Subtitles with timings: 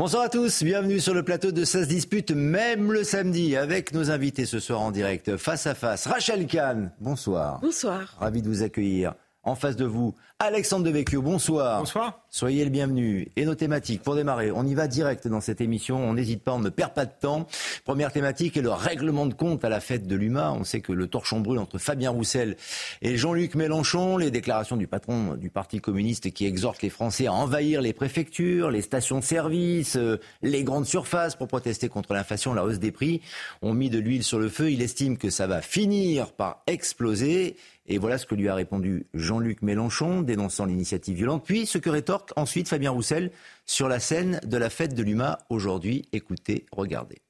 [0.00, 3.92] Bonsoir à tous, bienvenue sur le plateau de Ça se dispute, même le samedi, avec
[3.92, 6.06] nos invités ce soir en direct, face à face.
[6.06, 7.60] Rachel Kahn, bonsoir.
[7.60, 8.16] Bonsoir.
[8.18, 9.12] Ravi de vous accueillir.
[9.42, 11.80] En face de vous, Alexandre Devecchio, bonsoir.
[11.80, 12.18] Bonsoir.
[12.30, 13.28] Soyez le bienvenu.
[13.36, 16.54] Et nos thématiques, pour démarrer, on y va direct dans cette émission, on n'hésite pas,
[16.54, 17.46] on ne perd pas de temps.
[17.84, 20.52] Première thématique est le règlement de compte à la fête de l'UMA.
[20.52, 22.56] On sait que le torchon brûle entre Fabien Roussel
[23.02, 24.16] et Jean-Luc Mélenchon.
[24.16, 28.70] Les déclarations du patron du Parti communiste qui exhorte les Français à envahir les préfectures,
[28.70, 32.92] les stations de service, euh, les grandes surfaces pour protester contre l'inflation, la hausse des
[32.92, 33.20] prix,
[33.60, 34.70] ont mis de l'huile sur le feu.
[34.70, 37.56] Il estime que ça va finir par exploser.
[37.92, 41.44] Et voilà ce que lui a répondu Jean-Luc Mélenchon, dénonçant l'initiative violente.
[41.44, 43.32] Puis ce que rétorque ensuite Fabien Roussel
[43.66, 46.08] sur la scène de la fête de l'UMA aujourd'hui.
[46.12, 47.20] Écoutez, regardez.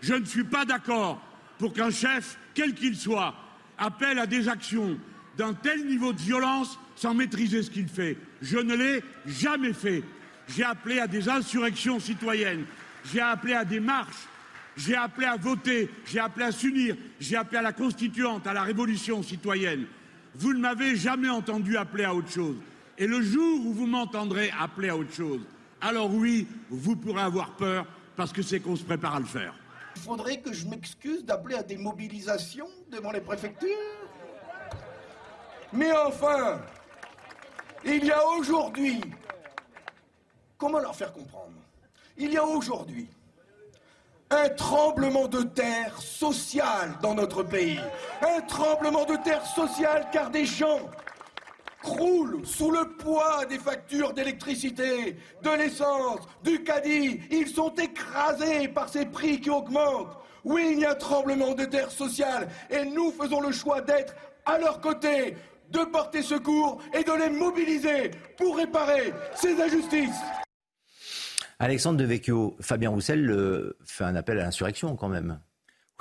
[0.00, 1.20] Je ne suis pas d'accord
[1.58, 3.34] pour qu'un chef, quel qu'il soit,
[3.76, 4.98] appelle à des actions
[5.36, 8.16] d'un tel niveau de violence sans maîtriser ce qu'il fait.
[8.40, 10.02] Je ne l'ai jamais fait.
[10.48, 12.64] J'ai appelé à des insurrections citoyennes,
[13.12, 14.26] j'ai appelé à des marches,
[14.76, 18.62] j'ai appelé à voter, j'ai appelé à s'unir, j'ai appelé à la constituante, à la
[18.62, 19.86] révolution citoyenne.
[20.34, 22.56] Vous ne m'avez jamais entendu appeler à autre chose.
[22.98, 25.40] Et le jour où vous m'entendrez appeler à autre chose,
[25.80, 29.54] alors oui, vous pourrez avoir peur parce que c'est qu'on se prépare à le faire.
[29.96, 33.68] Il faudrait que je m'excuse d'appeler à des mobilisations devant les préfectures.
[35.72, 36.60] Mais enfin,
[37.84, 39.00] il y a aujourd'hui,
[40.56, 41.52] comment leur faire comprendre?
[42.16, 43.08] Il y a aujourd'hui
[44.32, 47.80] un tremblement de terre social dans notre pays.
[48.22, 50.80] Un tremblement de terre social car des gens
[51.82, 57.20] croulent sous le poids des factures d'électricité, de l'essence, du caddie.
[57.30, 60.16] Ils sont écrasés par ces prix qui augmentent.
[60.44, 64.14] Oui, il y a un tremblement de terre social et nous faisons le choix d'être
[64.46, 65.36] à leur côté,
[65.70, 70.20] de porter secours et de les mobiliser pour réparer ces injustices.
[71.62, 75.38] Alexandre Devecchio, Fabien Roussel euh, fait un appel à l'insurrection quand même.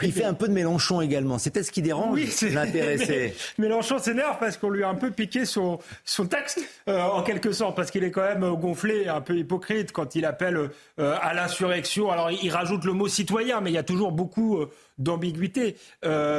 [0.02, 1.38] Il fait un peu de Mélenchon également.
[1.38, 2.20] C'est peut-être ce qui dérange
[2.52, 3.36] l'intéressé.
[3.60, 7.52] Mélenchon s'énerve parce qu'on lui a un peu piqué son, son texte, euh, en quelque
[7.52, 11.36] sorte, parce qu'il est quand même gonflé, un peu hypocrite quand il appelle euh, à
[11.36, 12.10] l'insurrection.
[12.10, 14.66] Alors, il, rajoute le mot citoyen, mais il y a toujours beaucoup
[15.02, 15.76] euh, d'ambiguïté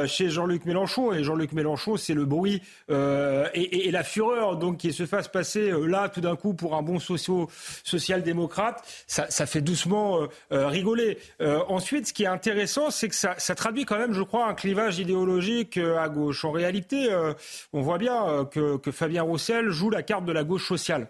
[0.05, 1.13] chez Jean-Luc Mélenchon.
[1.13, 5.71] Et Jean-Luc Mélenchon, c'est le bruit et, et, la fureur donc qui se fasse passer
[5.71, 8.83] là tout d'un coup pour un bon social-démocrate.
[9.07, 11.17] Ça, fait doucement rigoler.
[11.39, 14.99] ensuite, ce qui est intéressant, c'est que ça, traduit quand même, je crois, un clivage
[14.99, 16.45] idéologique euh, à gauche.
[16.45, 17.33] En réalité, euh,
[17.73, 21.07] on voit bien euh, que, Fabien Roussel joue la carte de la gauche sociale.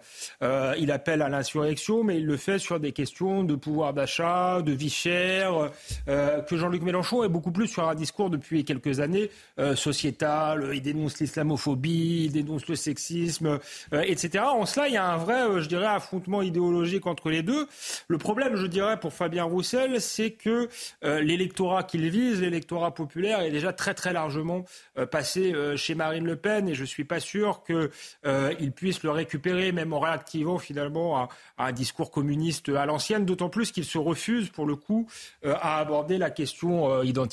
[0.78, 4.72] il appelle à l'insurrection, mais il le fait sur des questions de pouvoir d'achat, de
[4.72, 5.70] vie chère,
[6.06, 9.30] que Jean-Luc Mélenchon est beaucoup plus sur un discours depuis quelques années
[9.74, 10.70] sociétal.
[10.74, 13.58] Il dénonce l'islamophobie, il dénonce le sexisme,
[13.92, 14.44] etc.
[14.46, 17.66] En cela, il y a un vrai, je dirais, affrontement idéologique entre les deux.
[18.08, 20.68] Le problème, je dirais, pour Fabien Roussel, c'est que
[21.02, 24.64] l'électorat qu'il vise l'électorat populaire est déjà très très largement
[24.98, 27.90] euh, passé euh, chez Marine Le Pen et je suis pas sûr qu'il
[28.26, 31.28] euh, puisse le récupérer, même en réactivant finalement à,
[31.58, 35.06] un discours communiste à l'ancienne, d'autant plus qu'il se refuse pour le coup
[35.44, 37.23] à aborder la question identitaire,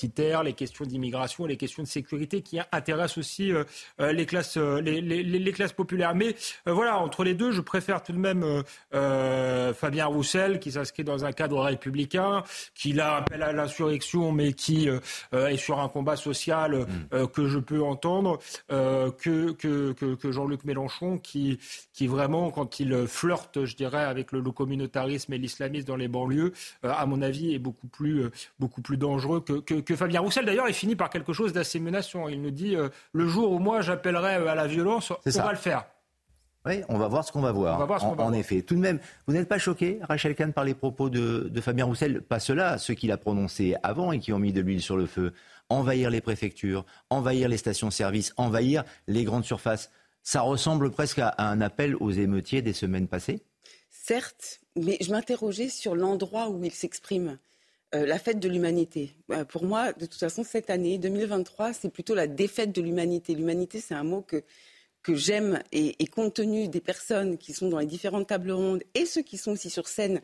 [0.43, 3.51] les questions d'immigration, les questions de sécurité qui intéressent aussi
[3.99, 6.15] les, classes, les, les, classes populaires.
[6.15, 6.35] Mais
[6.65, 8.63] voilà, entre les deux, je préfère tout de même
[9.73, 12.43] Fabien Roussel qui s'inscrit dans un cadre républicain,
[12.75, 14.99] qui là appelle à l'insurrection, mais qui euh,
[15.33, 16.87] euh, est sur un combat social mm.
[17.13, 21.59] euh, que je peux entendre, que, que, que, Jean-Luc Mélenchon, qui,
[21.93, 26.53] qui vraiment, quand il flirte, je dirais, avec le, communautarisme et l'islamisme dans les banlieues,
[26.83, 28.25] à mon avis, est beaucoup plus,
[28.59, 30.45] beaucoup plus dangereux que, que, Fabien Roussel.
[30.45, 32.27] D'ailleurs, il finit par quelque chose d'assez menaçant.
[32.27, 32.75] Il nous dit
[33.13, 35.85] le jour où moi j'appellerai à la violence, on va le faire.
[36.65, 37.89] Oui, on va voir ce qu'on va voir.
[38.03, 41.49] en, effet, tout de même, vous n'êtes pas choqué, Rachel Kahn, par les propos de,
[41.59, 42.21] Fabien Roussel?
[42.21, 45.07] Pas ceux-là, ceux qu'il a prononcés avant et qui ont mis de l'huile sur le
[45.07, 45.33] feu.
[45.69, 49.89] Envahir les préfectures, envahir les stations-service, envahir les grandes surfaces.
[50.21, 53.41] Ça ressemble presque à un appel aux émeutiers des semaines passées?
[53.89, 57.39] Certes, mais je m'interrogeais sur l'endroit où il s'exprime.
[57.93, 59.13] Euh, la fête de l'humanité.
[59.31, 63.35] Euh, pour moi, de toute façon, cette année, 2023, c'est plutôt la défaite de l'humanité.
[63.35, 64.43] L'humanité, c'est un mot que
[65.03, 69.05] que j'aime et, compte tenu des personnes qui sont dans les différentes tables rondes et
[69.05, 70.21] ceux qui sont aussi sur scène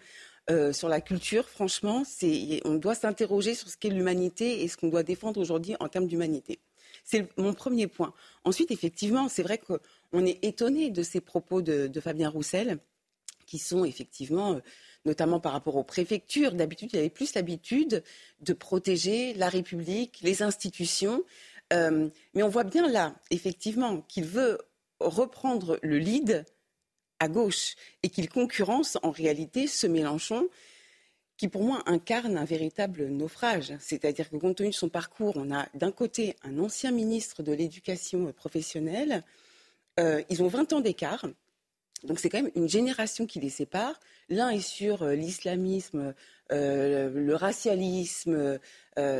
[0.50, 2.04] euh, sur la culture, franchement,
[2.64, 6.08] on doit s'interroger sur ce qu'est l'humanité et ce qu'on doit défendre aujourd'hui en termes
[6.08, 6.60] d'humanité.
[7.04, 8.14] C'est mon premier point.
[8.44, 12.78] Ensuite, effectivement, c'est vrai qu'on est étonné de ces propos de, Fabien Roussel,
[13.46, 14.62] qui sont effectivement,
[15.06, 18.04] notamment par rapport aux préfectures, d'habitude, il avait plus l'habitude
[18.42, 21.24] de protéger la République, les institutions.
[21.74, 24.58] Euh, mais on voit bien là, effectivement, qu'il veut
[25.00, 26.46] reprendre le lead
[27.20, 30.48] à gauche et qu'il concurrence en réalité ce Mélenchon
[31.38, 33.74] qui pour moi incarne un véritable naufrage.
[33.80, 37.54] C'est-à-dire que compte tenu de son parcours, on a d'un côté un ancien ministre de
[37.54, 39.24] l'Éducation professionnelle,
[40.00, 41.26] euh, ils ont 20 ans d'écart,
[42.04, 44.00] donc c'est quand même une génération qui les sépare.
[44.30, 46.14] L'un est sur euh, l'islamisme,
[46.52, 48.60] euh, le racialisme,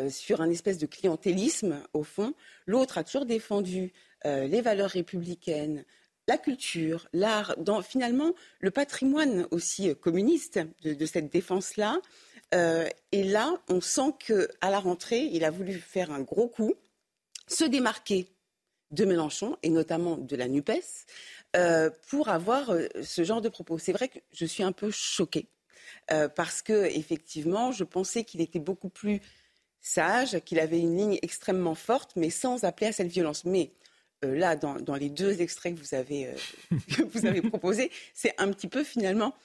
[0.10, 2.34] sur un espèce de clientélisme au fond.
[2.66, 3.94] L'autre a toujours défendu
[4.26, 5.86] les valeurs républicaines,
[6.28, 12.00] la culture, l'art, dans finalement le patrimoine aussi euh, communiste de, cette défense-là.
[12.54, 16.74] Euh, et là, on sent qu'à la rentrée, il a voulu faire un gros coup,
[17.48, 18.28] se démarquer
[18.92, 21.06] de Mélenchon et notamment de la NUPES
[21.56, 23.78] euh, pour avoir ce genre de propos.
[23.78, 25.48] C'est vrai que je suis un peu choquée
[26.36, 29.22] parce que effectivement, je pensais qu'il était beaucoup plus
[29.82, 33.46] sage, qu'il avait une ligne extrêmement forte, mais sans appeler à cette violence.
[33.46, 33.72] Mais
[34.26, 36.36] euh, là, dans, les deux extraits que vous avez, euh,
[37.14, 39.36] vous avez proposés, c'est un petit peu finalement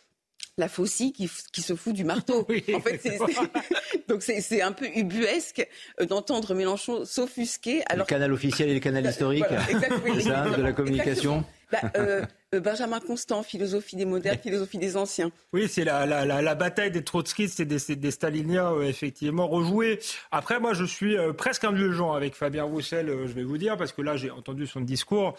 [0.59, 2.47] la faucille qui, se fout du marteau.
[2.75, 3.01] En fait,
[4.09, 5.67] donc c'est un peu ubuesque
[6.01, 7.83] euh, d'entendre Mélenchon s'offusquer.
[7.87, 8.07] Alors...
[8.07, 11.45] Le canal officiel et le canal historique, de la communication.
[11.71, 12.25] Bah, euh,
[12.61, 15.31] Benjamin Constant, philosophie des modernes, philosophie des anciens.
[15.55, 20.01] Oui, c'est la, la, la, bataille des trotskistes et des, des staliniens, euh, effectivement, rejouée.
[20.31, 23.93] Après, moi, je suis euh, presque indulgent avec Fabien Roussel, je vais vous dire, parce
[23.93, 25.35] que là, j'ai entendu son discours.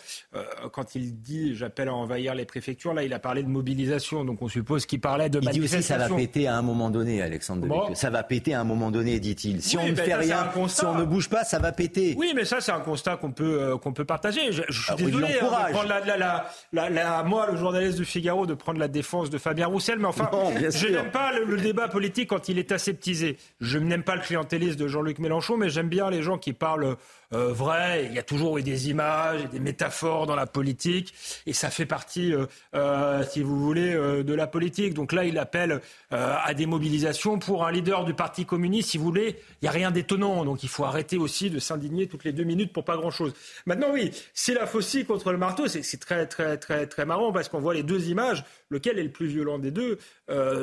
[0.72, 4.42] quand il dit «j'appelle à envahir les préfectures», là, il a parlé de mobilisation, donc
[4.42, 6.90] on suppose qu'il parlait de il Il dit aussi ça va péter à un moment
[6.90, 7.94] donné, Alexandre bon.
[7.94, 9.62] Ça va péter à un moment donné, dit-il.
[9.62, 12.16] Si on ne ben fait rien, si on ne bouge pas, ça va péter.
[12.18, 14.52] Oui, mais ça, c'est un constat qu'on peut, qu'on peut partager.
[14.52, 17.98] Je, je suis ah, désolé hein, de prendre la, la, la à moi, le journaliste
[17.98, 20.00] du Figaro, de prendre la défense de Fabien Roussel.
[20.00, 20.30] Mais enfin,
[20.70, 23.38] je n'aime pas le, débat politique quand il est aseptisé.
[23.62, 26.98] Je n'aime pas le clientélisme de Jean-Luc Mélenchon, mais j'aime bien les gens qui parlent
[27.34, 28.06] euh, vrai.
[28.10, 31.14] Il y a toujours eu des images et des métaphores dans la politique,
[31.46, 32.46] et ça fait partie, euh,
[32.76, 34.94] euh, si vous voulez, de la politique.
[34.94, 38.92] Donc là, il appelle à des mobilisations pour un leader du Parti communiste.
[38.92, 40.46] Si vous voulez, il n'y a rien d'étonnant.
[40.46, 43.34] Donc il faut arrêter aussi de s'indigner toutes les deux minutes pour pas grand-chose.
[43.66, 45.68] Maintenant, oui, c'est la faucille contre le marteau.
[45.68, 48.44] C'est très, très, très, très marrant parce qu'on voit les deux images.
[48.74, 49.98] Lequel est le plus violent des deux?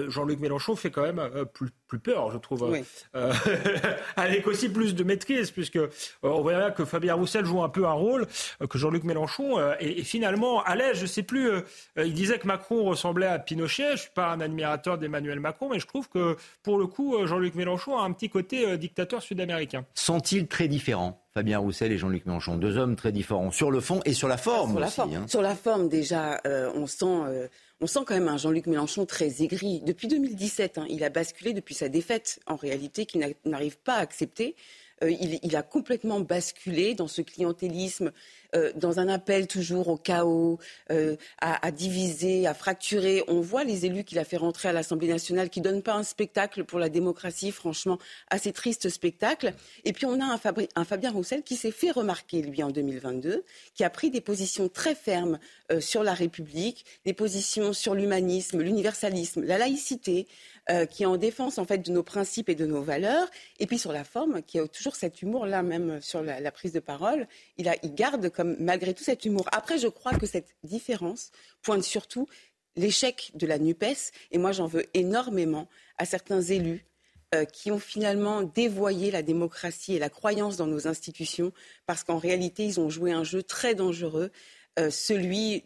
[0.09, 1.23] Jean-Luc Mélenchon fait quand même
[1.53, 2.77] plus, plus, peur, je trouve,
[4.17, 5.79] avec aussi plus de maîtrise, puisque
[6.23, 8.27] on voit que Fabien Roussel joue un peu un rôle
[8.61, 10.99] euh, que Jean-Luc Mélenchon euh, et, finalement à l'aise.
[10.99, 11.51] Je sais plus.
[11.51, 11.63] Euh,
[11.97, 13.93] il disait que Macron ressemblait à Pinochet.
[13.93, 17.55] Je suis pas un admirateur d'Emmanuel Macron, mais je trouve que pour le coup, Jean-Luc
[17.55, 19.85] Mélenchon a un petit côté dictateur sud-américain.
[19.95, 24.01] Sont-ils très différents Fabien Roussel et Jean-Luc Mélenchon, deux hommes très différents sur le fond
[24.05, 25.15] et sur la forme sur La forme.
[25.15, 25.25] Hein.
[25.29, 26.41] Sur la forme, déjà,
[26.75, 27.49] on sent.
[27.81, 29.81] On sent quand même un Jean-Luc Mélenchon très aigri.
[29.81, 34.01] Depuis 2017, hein, il a basculé depuis sa défaite, en réalité, qu'il n'arrive pas à
[34.01, 34.55] accepter.
[35.03, 38.13] Euh, il, a complètement basculé dans ce clientélisme,
[38.55, 40.59] euh, dans un appel toujours au chaos,
[40.91, 43.25] euh, à, diviser, à fracturer.
[43.27, 45.95] On voit les élus qu'il a fait rentrer à l'Assemblée nationale qui ne donnent pas
[45.95, 47.99] un spectacle pour la démocratie, franchement,
[48.29, 49.55] assez triste spectacle.
[49.85, 53.85] Et puis on a un, Fabien Roussel qui s'est fait remarquer, lui, en 2022, qui
[53.85, 55.39] a pris des positions très fermes
[55.81, 60.27] sur la République, des positions sur l'humanisme, l'universalisme, la laïcité,
[60.71, 63.67] euh, qui est en défense en fait de nos principes et de nos valeurs, et
[63.67, 67.27] puis sur la forme, qui a toujours cet humour-là, même sur la, prise de parole,
[67.57, 69.49] il, garde comme malgré tout cet humour.
[69.51, 72.29] Après, je crois que cette différence pointe surtout
[72.77, 75.67] l'échec de la NUPES, et moi j'en veux énormément
[75.99, 76.87] à certains élus
[77.35, 81.53] euh, qui ont finalement dévoyé la démocratie et la croyance dans nos institutions,
[81.87, 84.31] parce qu'en réalité, ils ont joué un jeu très dangereux,
[84.79, 85.65] euh, celui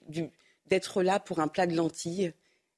[0.66, 2.32] d'être là pour un plat de lentilles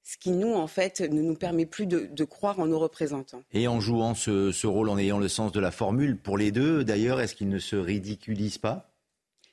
[0.07, 3.43] ce qui nous, en fait, ne nous permet plus de, croire en nos représentants.
[3.53, 6.85] Et en jouant ce, rôle, en ayant le sens de la formule, pour les deux,
[6.85, 8.93] d'ailleurs, est-ce qu'ils ne se ridiculisent pas?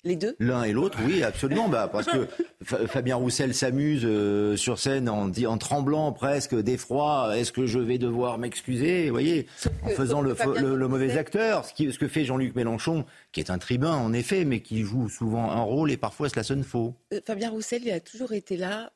[0.03, 0.35] Les deux?
[0.37, 1.69] L'un et l'autre, oui, absolument.
[1.69, 2.27] bah, parce que
[2.87, 7.35] Fabien Roussel s'amuse euh, sur scène en, en tremblant presque d'effroi.
[7.35, 9.05] Est-ce que je vais devoir m'excuser?
[9.05, 9.47] Vous voyez,
[9.83, 11.65] en faisant le, mauvais acteur.
[11.65, 15.09] Ce, ce que fait Jean-Luc Mélenchon, qui est un tribun en effet, mais qui joue
[15.09, 16.93] souvent un rôle et parfois cela sonne faux.
[17.13, 18.91] Euh, Fabien Roussel, il a toujours été là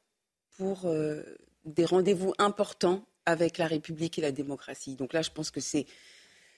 [0.57, 1.23] pour euh,
[1.67, 4.95] des rendez-vous importants avec la République et la démocratie.
[4.95, 5.86] Donc là, je pense que c'est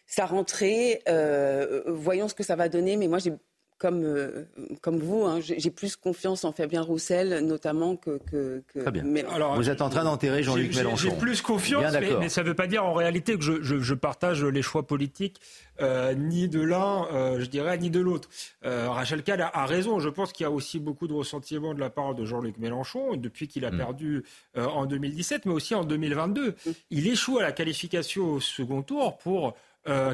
[0.05, 1.01] sa rentrée.
[1.09, 2.95] Euh, voyons ce que ça va donner.
[2.95, 3.33] Mais moi, j'ai
[3.79, 4.43] comme, euh,
[4.81, 8.19] comme vous, hein, j'ai plus confiance en Fabien Roussel, notamment que.
[8.31, 9.03] que, Très bien.
[9.33, 11.09] Alors, vous êtes en train d'enterrer Jean-Luc Mélenchon.
[11.09, 13.93] J'ai plus confiance, mais, ça ne veut pas dire en réalité que je, je, je
[13.93, 15.39] partage les choix politiques
[15.81, 18.29] euh, ni de l'un, euh, je dirais, ni de l'autre.
[18.65, 19.99] Euh, Rachel Kahn a, raison.
[19.99, 23.15] Je pense qu'il y a aussi beaucoup de ressentiment de la part de Jean-Luc Mélenchon
[23.15, 23.77] depuis qu'il a mm.
[23.77, 24.23] perdu
[24.55, 26.49] en 2017, mais aussi en 2022.
[26.49, 26.71] Mm.
[26.91, 29.55] Il échoue à la qualification au second tour pour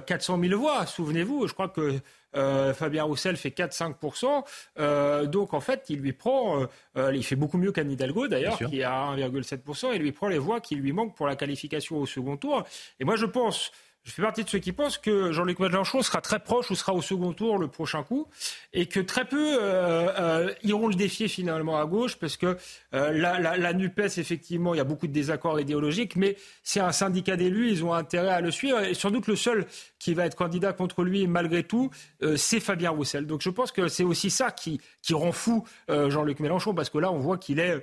[0.06, 0.86] 400 000 voix.
[0.86, 2.00] Souvenez-vous, je crois que
[2.74, 5.28] Fabien Roussel fait 4-5%.
[5.28, 6.66] donc en fait, il lui prend,
[6.96, 9.92] il fait beaucoup mieux qu'Anne Hidalgo d'ailleurs, qui a 1,7%.
[9.94, 12.64] Il lui prend les voix qui lui manquent pour la qualification au second tour.
[13.00, 13.72] Et moi, je pense
[14.06, 16.94] je fais partie de ceux qui pensent que Jean-Luc Mélenchon sera très proche ou sera
[16.94, 18.28] au second tour le prochain coup,
[18.72, 22.56] et que très peu euh, euh, iront le défier finalement à gauche, parce que
[22.94, 26.80] euh, la, la, la, NUPES, effectivement, il y a beaucoup de désaccords idéologiques, mais c'est
[26.80, 29.66] un syndicat d'élus, ils ont intérêt à le suivre, et sans doute le seul
[30.06, 31.90] qui va être candidat contre lui, malgré tout,
[32.36, 33.26] c'est Fabien Roussel.
[33.26, 36.98] Donc je pense que c'est aussi ça qui, qui rend fou Jean-Luc Mélenchon, parce que
[36.98, 37.82] là, on voit qu'il est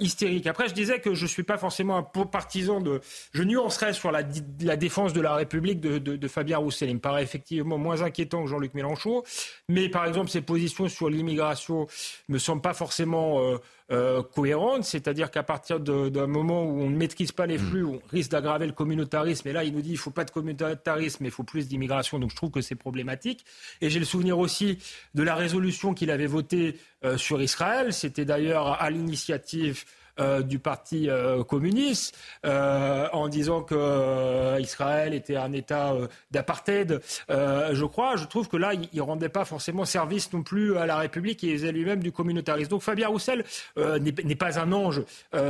[0.00, 0.46] hystérique.
[0.46, 3.00] Après, je disais que je ne suis pas forcément un partisan de...
[3.32, 4.22] Je nuancerais sur la,
[4.60, 6.88] la défense de la République de, Fabien Roussel.
[6.88, 9.22] Il me paraît effectivement moins inquiétant que Jean-Luc Mélenchon.
[9.68, 11.86] Mais par exemple, ses positions sur l'immigration
[12.28, 13.58] ne me semblent pas forcément euh,
[13.90, 14.84] euh, cohérentes.
[14.84, 17.68] C'est-à-dire qu'à partir d'un moment où on ne maîtrise pas les hmm.
[17.68, 19.48] flux, on risque d'aggraver le communautarisme.
[19.48, 21.59] Et là, il nous dit qu'il ne faut pas de communautarisme, mais il faut plus
[21.68, 22.18] d'immigration.
[22.18, 23.44] Donc je trouve que c'est problématique.
[23.80, 24.78] Et j'ai le souvenir aussi
[25.14, 27.92] de la résolution qu'il avait votée euh, sur Israël.
[27.92, 29.84] C'était d'ailleurs à l'initiative
[30.20, 35.94] euh, du Parti euh, communiste euh, en disant que Israël était un État
[36.30, 38.16] d'apartheid, je crois.
[38.16, 41.42] Je trouve que là, il ne rendait pas forcément service non plus à la République
[41.44, 42.70] et faisait lui-même du communautarisme.
[42.70, 43.44] Donc Fabien Roussel
[43.76, 45.02] n'est pas un ange,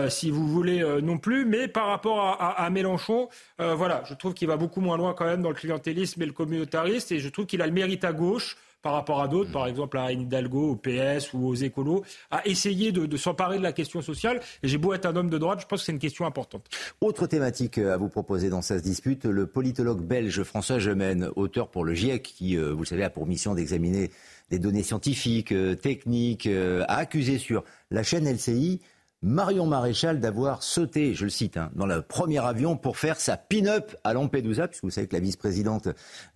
[0.09, 4.49] si vous voulez, non plus, mais par rapport à, à Mélenchon, voilà, je trouve qu'il
[4.49, 7.47] va beaucoup moins loin quand même dans le clientélisme et le communautarisme et je trouve
[7.47, 10.77] qu'il a le mérite à gauche par rapport à d'autres, par exemple à Hidalgo, au
[10.77, 14.41] PS ou aux écolos, à essayer de, s'emparer de la question sociale.
[14.63, 16.67] Et j'ai beau être un homme de droite, je pense que c'est une question importante.
[17.01, 21.69] Autre thématique euh, à vous proposer dans cette dispute, le politologue belge François Gemène, auteur
[21.69, 24.11] pour le GIEC, qui, euh, vous le savez, a pour mission d'examiner
[24.51, 28.81] des données scientifiques, euh, techniques, a accusé sur la chaîne LCI
[29.23, 33.37] Marion Maréchal d'avoir sauté, je le cite, hein, dans le premier avion pour faire sa
[33.37, 35.89] pin-up à Lampedusa, puisque vous savez que la vice-présidente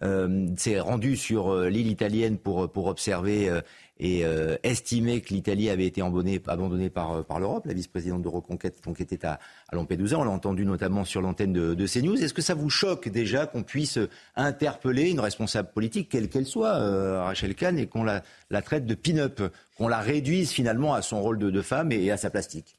[0.03, 3.62] euh, s'est rendue sur euh, l'île italienne pour, pour observer euh,
[3.99, 7.67] et euh, estimer que l'Italie avait été abandonnée par, euh, par l'Europe.
[7.67, 9.39] La vice-présidente de Reconquête donc, était à,
[9.73, 10.19] Lampedusa.
[10.19, 12.21] On l'a entendu notamment sur l'antenne de, de, CNews.
[12.23, 13.99] Est-ce que ça vous choque déjà qu'on puisse
[14.35, 18.23] interpeller une responsable politique, quelle qu'elle soit, euh, Rachel Kahn, et qu'on la,
[18.63, 19.41] traite de pin-up,
[19.77, 22.79] qu'on la réduise finalement à son rôle de, de femme et, à sa plastique?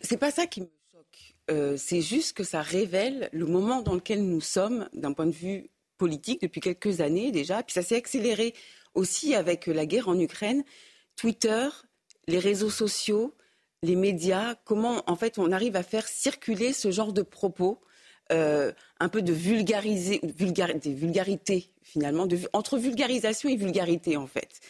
[0.00, 1.34] C'est pas ça qui me choque.
[1.50, 5.32] Euh, c'est juste que ça révèle le moment dans lequel nous sommes d'un point de
[5.32, 5.68] vue
[5.98, 7.62] politique depuis quelques années déjà.
[7.62, 8.54] Puis ça s'est accéléré
[8.94, 10.64] aussi avec la guerre en Ukraine,
[11.16, 11.68] Twitter,
[12.26, 13.34] les réseaux sociaux,
[13.82, 17.80] les médias, comment en fait on arrive à faire circuler ce genre de propos,
[18.32, 24.60] euh, un peu de vulgariser, des finalement, entre vulgarisation et vulgarité en fait.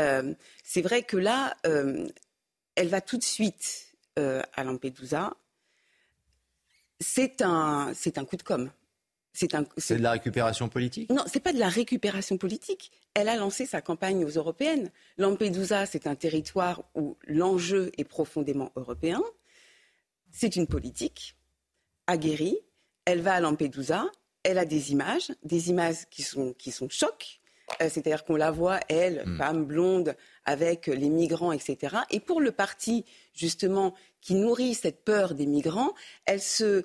[0.00, 2.08] Euh, c'est vrai que là, euh,
[2.74, 5.34] elle va tout de suite à Lampedusa.
[7.00, 8.70] C'est un, c'est un coup de com'.
[9.34, 11.10] C'est de la récupération politique?
[11.10, 12.92] Non, c'est pas de la récupération politique.
[13.14, 14.90] Elle a lancé sa campagne aux européennes.
[15.18, 19.20] Lampedusa, c'est un territoire où l'enjeu est profondément européen.
[20.30, 21.36] C'est une politique
[22.06, 22.58] aguerrie.
[23.06, 24.06] Elle va à Lampedusa.
[24.44, 27.40] Elle a des images, des images qui sont, qui sont chocs.
[27.82, 29.38] Euh, c'est-à-dire qu'on la voit, elle, hmm.
[29.38, 30.14] femme blonde,
[30.44, 31.96] avec les migrants, etc.
[32.10, 35.92] Et pour le parti, justement, qui nourrit cette peur des migrants,
[36.26, 36.84] elle se,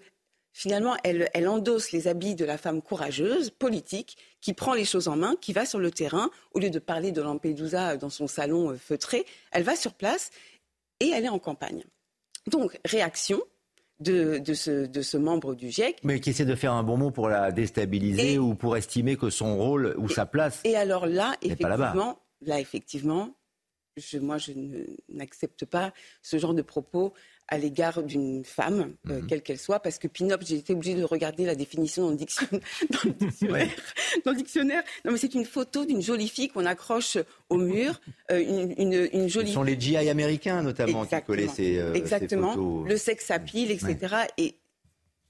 [0.53, 5.15] finalement, elle, endosse les habits de la femme courageuse, politique, qui prend les choses en
[5.15, 8.72] main, qui va sur le terrain, au lieu de parler de Lampedusa dans son salon
[8.72, 10.32] euh, feutré, elle va sur place
[11.00, 11.84] et elle est en campagne.
[12.48, 13.41] Donc, réaction,
[14.00, 16.00] de, ce, membre du GIEC.
[16.03, 19.29] Mais qui essaie de faire un bon mot pour la déstabiliser ou pour estimer que
[19.29, 20.62] son rôle ou sa place.
[20.63, 23.36] Et alors là, effectivement, là, effectivement,
[24.22, 24.53] moi, je
[25.10, 27.13] n'accepte pas ce genre de propos
[27.50, 29.27] à l'égard d'une femme, euh, mhm.
[29.27, 32.15] quelle qu'elle soit, parce que pin-up, j'ai été obligée de regarder la définition dans le,
[32.15, 32.62] dictionnaire.
[34.25, 34.84] dans le dictionnaire.
[35.03, 37.18] Non, mais c'est une photo d'une jolie fille qu'on accroche
[37.50, 38.00] au mur,
[38.32, 39.48] euh, une, une, jolie.
[39.48, 42.51] Ce sont les GI américains notamment qui collaient ces, euh, Exactement.
[42.51, 42.88] Ces photos.
[42.88, 44.15] Le sexe à pile, etc.
[44.38, 44.56] Et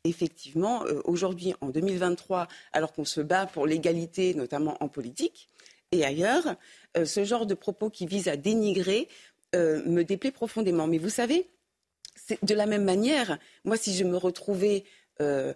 [0.03, 5.47] effectivement, aujourd'hui, en 2023, alors qu'on se bat pour l'égalité, notamment en politique
[5.91, 6.55] et ailleurs,
[7.03, 9.07] ce genre de propos qui visent à dénigrer
[9.53, 10.87] me déplaît profondément.
[10.87, 11.49] Mais vous savez,
[12.41, 14.83] de la même manière, moi, si je me retrouvais
[15.21, 15.53] euh,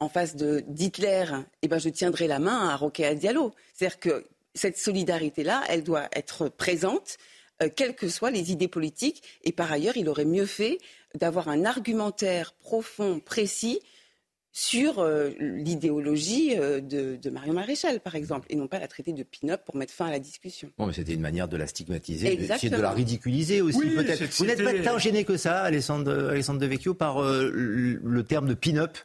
[0.00, 1.24] en face d'Hitler,
[1.62, 3.52] eh ben, je tiendrais la main à Roquet Diallo.
[3.74, 7.18] C'est-à-dire que cette solidarité-là, elle doit être présente,
[7.62, 9.22] euh, quelles que soient les idées politiques.
[9.44, 10.78] Et par ailleurs, il aurait mieux fait
[11.14, 13.80] d'avoir un argumentaire profond, précis,
[14.56, 19.22] sur euh, l'idéologie euh, de, Marion Maréchal, par exemple, et non pas la traiter de
[19.22, 20.70] pin-up pour mettre fin à la discussion.
[20.78, 24.24] Bon, mais c'était une manière de la stigmatiser, de, de la ridiculiser aussi, peut-être.
[24.38, 28.54] Vous n'êtes pas tant gêné que ça, Alessandre, Alessandre De Vecchio, par le terme de
[28.54, 28.96] pin-up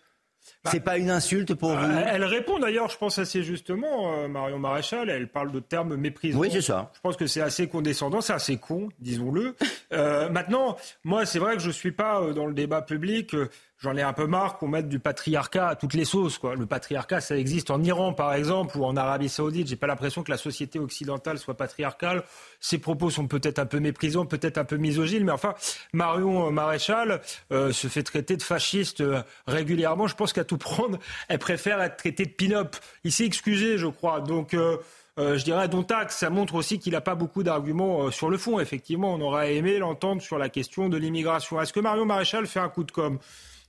[0.63, 4.27] bah, c'est pas une insulte pour vous Elle répond d'ailleurs, je pense assez justement, euh,
[4.27, 6.39] Marion Maréchal, elle parle de termes méprisants.
[6.39, 6.91] Oui, c'est ça.
[6.95, 9.55] Je pense que c'est assez condescendant, c'est assez con, disons-le.
[9.91, 13.35] Euh, maintenant, moi, c'est vrai que je suis pas euh, dans le débat public
[13.81, 16.37] j'en ai un peu marre qu'on mette du patriarcat à toutes les sauces.
[16.37, 16.55] Quoi.
[16.55, 19.67] Le patriarcat, ça existe en Iran, par exemple, ou en Arabie Saoudite.
[19.67, 22.23] J'ai pas l'impression que la société occidentale soit patriarcale.
[22.59, 25.55] Ses propos sont peut-être un peu méprisants, peut-être un peu misogynes, mais enfin,
[25.93, 27.21] Marion Maréchal
[27.51, 30.05] euh, se fait traiter de fasciste euh, régulièrement.
[30.05, 32.75] Je pense qu'à tout prendre, elle préfère être traitée de pin-up.
[33.03, 34.21] Il s'est excusé, je crois.
[34.21, 34.53] Donc.
[34.53, 34.77] Euh,
[35.17, 36.17] je dirais, dont taxe.
[36.17, 38.59] Ça montre aussi qu'il n'a pas beaucoup d'arguments sur le fond.
[38.59, 41.61] Effectivement, on aurait aimé l'entendre sur la question de l'immigration.
[41.61, 43.19] Est-ce que Marion Maréchal fait un coup de com'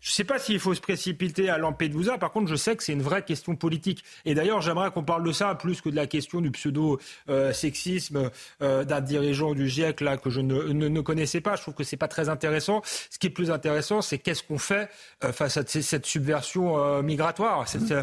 [0.02, 2.18] Je ne sais pas s'il faut se précipiter à Lampedusa.
[2.18, 4.02] Par contre, je sais que c'est une vraie question politique.
[4.24, 8.30] Et d'ailleurs, j'aimerais qu'on parle de ça plus que de la question du pseudo-sexisme
[8.62, 11.54] euh, d'un dirigeant du GIEC là que je ne, ne, connaissais pas.
[11.54, 12.82] Je trouve que c'est pas très intéressant.
[13.10, 14.88] Ce qui est plus intéressant, c'est qu'est-ce qu'on fait
[15.22, 17.94] euh, face à cette subversion euh, migratoire, cette,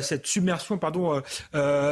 [0.00, 1.20] cette, submersion pardon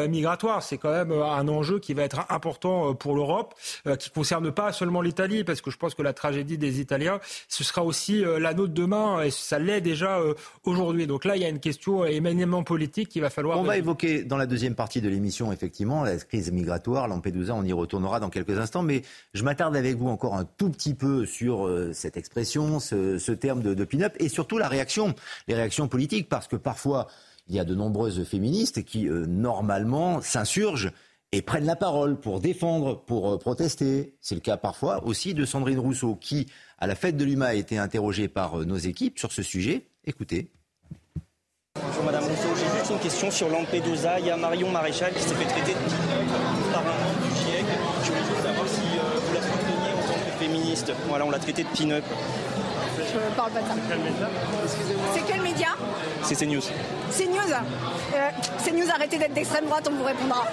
[0.09, 0.63] migratoire.
[0.63, 3.55] C'est quand même un enjeu qui va être important pour l'Europe,
[3.99, 7.65] qui concerne pas seulement l'Italie, parce que je pense que la tragédie des Italiens, ce
[7.65, 9.23] sera aussi la nôtre demain.
[9.23, 11.07] Et ça l'est déjà euh, aujourd'hui.
[11.07, 13.59] Donc là, il y a une question éminemment politique qu'il va falloir.
[13.59, 17.65] On va évoquer dans la deuxième partie de l'émission, effectivement, la crise migratoire, Lampedusa, on
[17.65, 18.83] y retournera dans quelques instants.
[18.83, 19.03] Mais
[19.35, 23.63] je m'attarde avec vous encore un tout petit peu sur euh, cette expression, ce, terme
[23.63, 25.15] de, pin-up et surtout la réaction,
[25.49, 27.07] les réactions politiques, parce que parfois,
[27.49, 30.93] il y a de nombreuses féministes qui, euh, normalement, s'insurgent
[31.33, 34.15] et prennent la parole pour défendre, pour protester.
[34.21, 36.47] C'est le cas parfois aussi de Sandrine Rousseau, qui
[36.79, 39.87] à la fête de l'UMA a été interrogée par euh, nos équipes sur ce sujet.
[40.05, 40.51] Écoutez.
[41.81, 44.19] Bonjour Madame Rousseau, j'ai juste une question sur Lampedusa.
[44.19, 45.75] Il y a Marion Maréchal qui s'est fait traiter
[46.73, 47.65] par un du GIEC.
[48.03, 50.93] Je voulais savoir si euh, vous la souteniez en tant que féministe.
[51.09, 52.05] Voilà, on l'a traité de pin-up.
[53.13, 53.75] Je parle pas de ça.
[55.15, 55.69] C'est quel média
[56.23, 56.61] C'est CNews.
[57.11, 57.53] CNews
[58.15, 58.31] euh,
[58.65, 60.47] CNews, arrêtez d'être d'extrême droite, on vous répondra.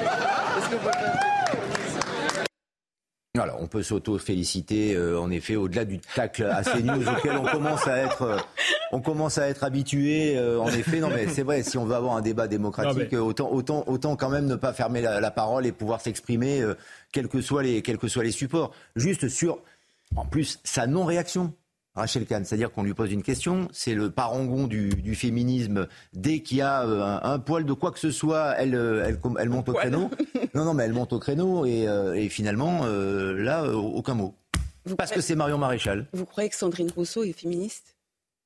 [3.39, 7.87] Alors, on peut s'auto-féliciter, euh, en effet, au-delà du tacle à news auquel on commence
[7.87, 8.37] à être, euh,
[8.91, 10.37] on commence à être habitué.
[10.37, 13.51] Euh, en effet, non, mais c'est vrai, si on veut avoir un débat démocratique, autant,
[13.51, 16.63] autant, autant quand même ne pas fermer la, parole et pouvoir s'exprimer,
[17.11, 18.71] quels que soient les, quels que soient les supports.
[18.95, 19.59] Juste sur,
[20.15, 21.53] en plus, sa non-réaction.
[21.97, 25.88] Rachel Kahn, c'est-à-dire qu'on lui pose une question, c'est le parangon du, féminisme.
[26.13, 29.19] Dès qu'il y a euh, un, poil de quoi que ce soit, elle, euh, elle,
[29.39, 30.12] elle monte au créneau.
[30.53, 34.36] Non, non, mais elle monte au créneau et, euh, finalement, là, aucun mot.
[34.97, 36.07] Parce que c'est Marion Maréchal.
[36.13, 37.95] Vous croyez que Sandrine Rousseau est féministe?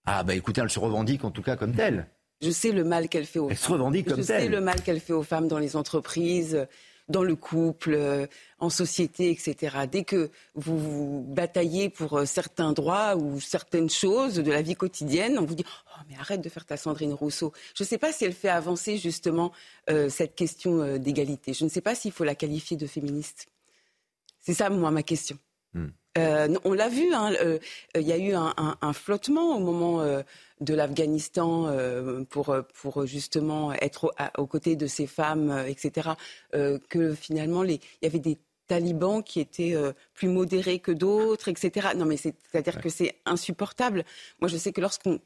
[0.05, 2.07] Ah bah écoutez, elle se revendique en tout cas comme telle.
[2.41, 3.67] Je sais le mal qu'elle fait aux elle femmes.
[3.67, 6.67] se revendique comme Je sais le mal qu'elle fait aux femmes dans les entreprises
[7.11, 8.25] dans le couple, euh,
[8.59, 9.77] en société, etc.
[9.91, 14.75] Dès que vous, vous bataillez pour euh, certains droits ou certaines choses de la vie
[14.75, 17.53] quotidienne, on vous dit oh mais arrête de faire ta Sandrine Rousseau.
[17.75, 19.51] Je ne sais pas si elle fait avancer justement
[19.89, 21.53] euh, cette question d'égalité.
[21.53, 23.47] Je ne sais pas s'il faut la qualifier de féministe.
[24.39, 25.37] C'est ça moi ma question.
[25.73, 25.87] Hmm.
[26.65, 27.31] on l'a vu, hein,
[27.95, 30.03] il y a eu un, flottement au moment
[30.61, 36.11] de l'Afghanistan euh, pour, pour justement être aux côtés de ces femmes, euh, etc.,
[36.53, 39.75] euh, que finalement, il y avait des talibans qui étaient
[40.13, 41.89] plus modérés que d'autres, etc.
[41.97, 44.05] Non, mais c'est-à-dire que c'est insupportable.
[44.39, 45.19] Moi, je sais que lorsqu'on...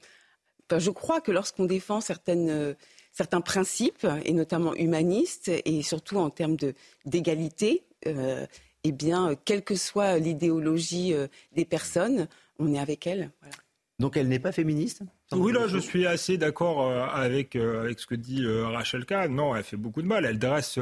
[0.76, 2.76] je crois que lorsqu'on défend certaines
[3.12, 6.58] certains principes, et notamment humanistes, et surtout en termes
[7.06, 7.84] d'égalité,
[8.88, 11.14] eh bien, quelle que soit l'idéologie
[11.54, 12.28] des personnes,
[12.60, 13.32] on est avec elles.
[13.42, 13.56] Voilà.
[14.00, 18.00] Donc elle n'est pas féministe Oui, là, je suis assez d'accord euh, avec, euh, avec
[18.00, 19.34] ce que dit euh, Rachel Kahn.
[19.34, 20.26] Non, elle fait beaucoup de mal.
[20.26, 20.80] Elle dresse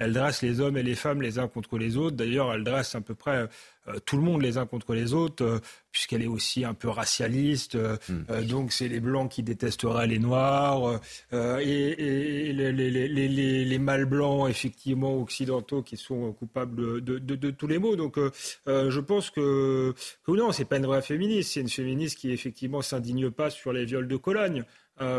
[0.00, 2.16] elle dresse les hommes et les femmes les uns contre les autres.
[2.16, 3.48] D'ailleurs, elle dresse à peu près
[3.88, 5.58] euh, tout le monde les uns contre les autres, euh,
[5.92, 7.74] puisqu'elle est aussi un peu racialiste.
[7.74, 8.44] Euh, hmm.
[8.46, 11.00] donc, c'est les blancs qui détesteraient les noirs
[11.32, 17.78] et, les, les, les, mâles blancs, effectivement, occidentaux, qui sont coupables de, de, tous les
[17.78, 17.96] maux.
[17.96, 18.18] Donc,
[18.66, 21.52] je pense que, que non, c'est pas une vraie féministe.
[21.52, 24.64] C'est une féministe qui, effectivement, s'indigne pas sur les viols de Cologne,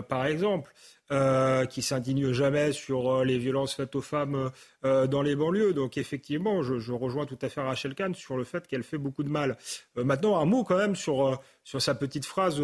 [0.08, 0.72] par exemple.
[1.12, 4.50] Euh, qui s'indigne jamais sur euh, les violences faites aux femmes
[4.86, 5.74] euh, dans les banlieues.
[5.74, 9.24] Donc effectivement, je, rejoins tout à fait Rachel Kahn sur le fait qu'elle fait beaucoup
[9.24, 9.58] de mal.
[9.98, 12.62] maintenant, un mot quand même sur, sur sa petite phrase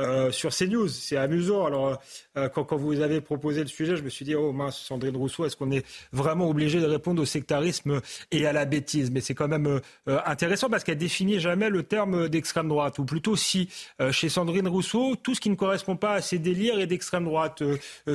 [0.00, 0.88] euh, sur CNews.
[0.88, 1.66] C'est amusant.
[1.66, 2.00] Alors,
[2.38, 5.16] euh, quand, quand, vous avez proposé le sujet, je me suis dit, oh mince, Sandrine
[5.16, 8.00] Rousseau, est-ce qu'on est vraiment obligé de répondre au sectarisme
[8.30, 9.10] et à la bêtise?
[9.10, 12.98] Mais c'est quand même euh, intéressant parce qu'elle définit jamais le terme d'extrême droite.
[12.98, 13.68] Ou plutôt, si
[14.10, 17.62] chez Sandrine Rousseau, tout ce qui ne correspond pas à ses délires est d'extrême droite.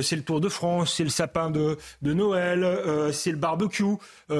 [0.02, 2.66] c'est le Tour de France, c'est le sapin de, de Noël,
[3.12, 3.84] c'est le barbecue,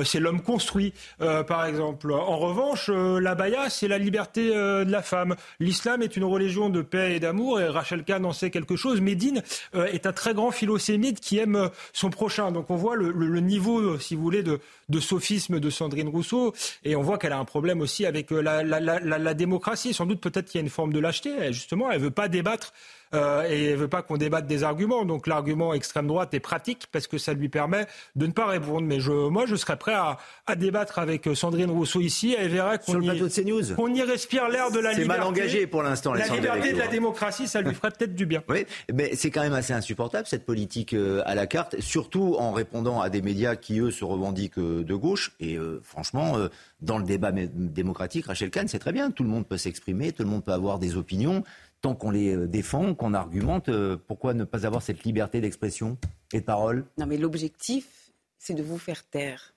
[0.04, 2.12] c'est l'homme construit, par exemple.
[2.12, 5.36] En revanche, la baya, c'est la liberté de la femme.
[5.60, 7.20] L'islam est une religion de paix et
[7.58, 9.00] et Rachel Kahn en sait quelque chose.
[9.00, 9.42] Médine
[9.74, 12.52] euh, est un très grand philosémite qui aime euh, son prochain.
[12.52, 14.60] Donc on voit le, niveau, euh, si vous voulez, de,
[15.00, 19.94] sophisme de Sandrine Rousseau, et on voit qu'elle a un problème aussi avec la, démocratie.
[19.94, 21.52] Sans doute peut-être qu'il y a une forme de lâcheté.
[21.52, 22.72] Justement, elle veut pas débattre
[23.14, 25.04] euh, et elle veut pas qu'on débatte des arguments.
[25.04, 28.86] Donc l'argument extrême droite est pratique parce que ça lui permet de ne pas répondre.
[28.86, 32.36] Mais je, moi, je serais prêt à, à débattre avec euh, Sandrine Rousseau ici.
[32.38, 35.02] Elle verra qu'on y, y respire l'air de la liberté.
[35.02, 36.12] C'est mal engagé pour l'instant.
[36.14, 38.42] La liberté de la démocratie, ça lui ferait peut-être du bien.
[38.48, 42.52] Oui, mais c'est quand même assez insupportable cette politique euh, à la carte, surtout en
[42.52, 45.32] répondant à des médias qui eux se revendiquent de gauche.
[45.40, 46.36] Et franchement,
[46.80, 49.10] dans le débat démocratique, Rachel Kahn, c'est très bien.
[49.10, 51.44] Tout le monde peut s'exprimer, tout le monde peut avoir des opinions
[51.80, 55.98] tant qu'on les euh, défend, qu'on argumente, euh, pourquoi ne pas avoir cette liberté d'expression
[56.32, 56.86] et de parole?
[56.98, 59.54] Non, mais l'objectif, c'est de vous faire taire.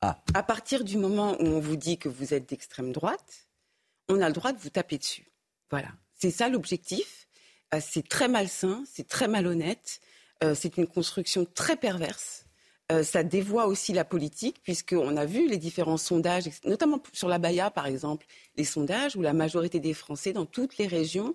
[0.00, 0.22] Ah.
[0.34, 3.48] À partir du moment où on vous dit que vous êtes d'extrême droite,
[4.08, 5.30] on a le droit de vous taper dessus.
[5.70, 5.88] Voilà.
[6.14, 7.28] C'est ça l'objectif.
[7.74, 10.00] Euh, c'est très malsain, c'est très malhonnête,
[10.54, 12.46] c'est une construction très perverse.
[13.02, 17.72] ça dévoie aussi la politique, puisqu'on a vu les différents sondages, notamment sur la Baïa,
[17.72, 18.24] par exemple,
[18.56, 21.34] les sondages où la majorité des Français, dans toutes les régions,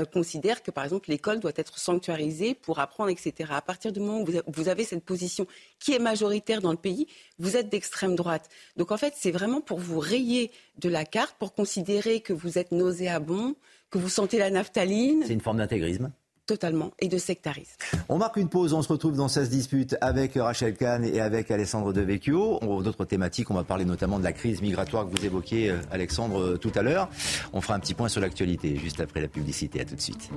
[0.00, 3.50] euh, considère que, par exemple, l'école doit être sanctuarisée pour apprendre, etc.
[3.52, 5.46] À partir du moment où vous avez cette position
[5.78, 7.06] qui est majoritaire dans le pays,
[7.38, 8.48] vous êtes d'extrême droite.
[8.76, 12.58] Donc, en fait, c'est vraiment pour vous rayer de la carte, pour considérer que vous
[12.58, 13.54] êtes nauséabond,
[13.90, 15.22] que vous sentez la naphtaline.
[15.26, 16.10] C'est une forme d'intégrisme
[16.46, 17.76] totalement et de sectarisme.
[18.08, 21.50] On marque une pause, on se retrouve dans 16 disputes avec Rachel Kahn et avec
[21.50, 22.60] Alessandre Devecchio.
[22.82, 26.40] D'autres thématiques, on va parler notamment de la crise migratoire que vous évoquiez, euh, Alexandre,
[26.40, 27.08] euh, tout à l'heure.
[27.52, 29.80] On fera un petit point sur l'actualité juste après la publicité.
[29.80, 30.30] À tout de suite.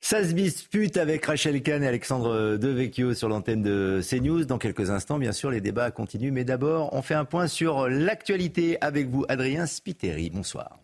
[0.00, 4.46] 16 disputes avec Rachel Kahn et Alexandre Devecchio sur l'antenne de CNews.
[4.46, 6.32] Dans quelques instants, bien sûr, les débats continuent.
[6.32, 10.30] Mais d'abord, on fait un point sur l'actualité avec vous, Adrien Spiteri.
[10.30, 10.78] Bonsoir.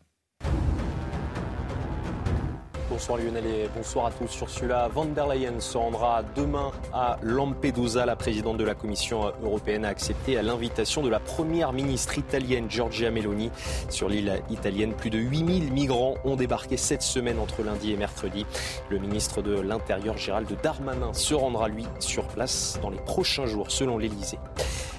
[2.95, 4.29] Bonsoir Lionel et bonsoir à tous.
[4.29, 8.07] Sur celui-là, Van der Leyen se rendra demain à Lampedusa.
[8.07, 13.11] La présidente de la Commission européenne a accepté l'invitation de la première ministre italienne Giorgia
[13.11, 13.51] Meloni.
[13.89, 18.47] Sur l'île italienne, plus de 8000 migrants ont débarqué cette semaine entre lundi et mercredi.
[18.91, 23.73] Le ministre de l'Intérieur Gérald Darmanin se rendra lui sur place dans les prochains jours
[23.73, 24.39] selon l'Elysée.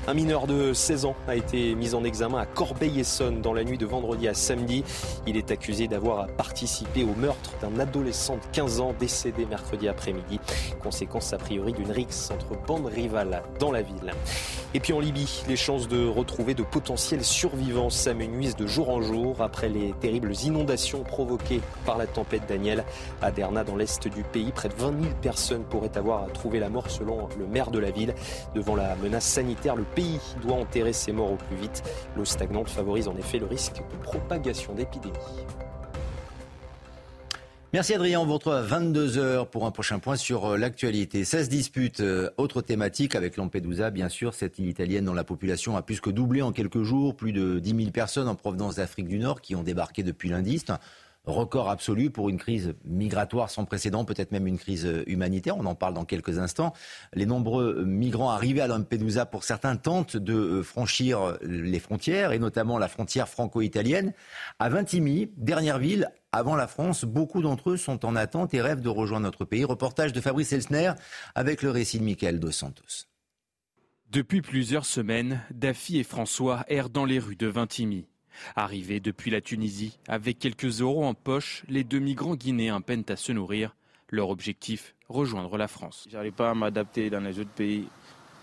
[0.07, 3.79] Un mineur de 16 ans a été mis en examen à Corbeil-Essonne dans la nuit
[3.79, 4.83] de vendredi à samedi.
[5.25, 10.39] Il est accusé d'avoir participé au meurtre d'un adolescent de 15 ans décédé mercredi après-midi.
[10.81, 14.11] Conséquence a priori d'une rixe entre bandes rivales dans la ville.
[14.73, 19.01] Et puis en Libye, les chances de retrouver de potentiels survivants s'amenuisent de jour en
[19.01, 22.83] jour après les terribles inondations provoquées par la tempête Daniel.
[23.21, 26.69] À Derna, dans l'est du pays, près de 20 000 personnes pourraient avoir trouvé la
[26.69, 28.13] mort selon le maire de la ville.
[28.53, 31.83] Devant la menace sanitaire, le pays doit enterrer ses morts au plus vite.
[32.17, 35.13] L'eau stagnante favorise en effet le risque de propagation d'épidémies.
[37.75, 41.25] Merci Adrien, on vous retrouve à 22h pour un prochain point sur euh, l'actualité.
[41.25, 45.75] 16 disputes, euh, autre thématique avec Lampedusa, bien sûr, cette île italienne dont la population
[45.75, 49.09] a plus que doublé en quelques jours, plus de 10 000 personnes en provenance d'Afrique
[49.09, 50.63] du Nord qui ont débarqué depuis lundi
[51.25, 55.57] record absolu pour une crise migratoire sans précédent, peut-être même une crise humanitaire.
[55.57, 56.73] On en parle dans quelques instants.
[57.13, 62.39] Les nombreux migrants arrivés à Lampedusa, pour certains, tentent de euh, franchir les frontières, et
[62.39, 64.13] notamment la frontière franco-italienne.
[64.59, 68.81] À Vintimille, dernière ville avant la France, beaucoup d'entre eux sont en attente et rêvent
[68.81, 69.63] de rejoindre notre pays.
[69.63, 70.91] Reportage de Fabrice Elsner
[71.33, 73.07] avec le récit de Michael Dos Santos.
[74.09, 78.07] Depuis plusieurs semaines, Daffy et François errent dans les rues de Vintimille.
[78.55, 83.15] Arrivés depuis la Tunisie, avec quelques euros en poche, les deux migrants guinéens peinent à
[83.15, 83.75] se nourrir.
[84.09, 86.07] Leur objectif, rejoindre la France.
[86.11, 87.87] J'arrive pas à m'adapter dans les autres pays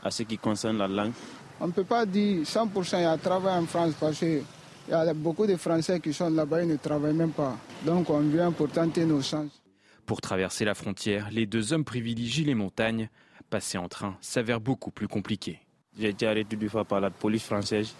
[0.02, 1.12] à ce qui concerne la langue.
[1.61, 4.42] On ne peut pas dire 100% il y a travail en France parce qu'il
[4.88, 7.57] y a beaucoup de Français qui sont là-bas et ne travaillent même pas.
[7.87, 9.62] Donc on vient pour tenter nos chances.
[10.05, 13.09] Pour traverser la frontière, les deux hommes privilégient les montagnes.
[13.48, 15.61] Passer en train s'avère beaucoup plus compliqué.
[15.98, 17.94] J'ai été arrêté deux fois par la police française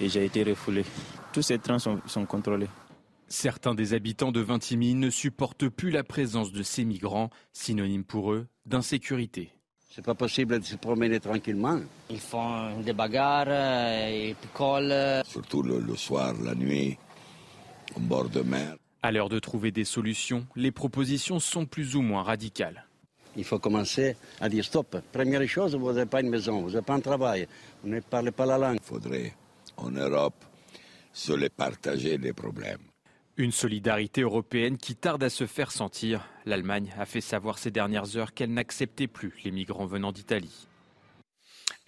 [0.00, 0.84] et j'ai été refoulé.
[1.32, 2.68] Tous ces trains sont, contrôlés.
[3.28, 8.32] Certains des habitants de Vintimille ne supportent plus la présence de ces migrants, synonyme pour
[8.32, 9.52] eux d'insécurité.
[9.90, 11.80] C'est pas possible de se promener tranquillement.
[12.08, 15.22] Ils font des bagarres, ils picolent.
[15.26, 16.96] Surtout le, le soir, la nuit,
[17.96, 18.76] au bord de mer.
[19.02, 22.84] À l'heure de trouver des solutions, les propositions sont plus ou moins radicales.
[23.36, 24.96] Il faut commencer à dire stop.
[25.12, 27.46] Première chose, vous n'avez pas une maison, vous n'avez pas un travail,
[27.82, 28.78] vous ne parlez pas la langue.
[28.80, 29.34] Il faudrait,
[29.76, 30.44] en Europe,
[31.18, 32.78] se les partager les problèmes.
[33.36, 36.28] Une solidarité européenne qui tarde à se faire sentir.
[36.46, 40.68] L'Allemagne a fait savoir ces dernières heures qu'elle n'acceptait plus les migrants venant d'Italie.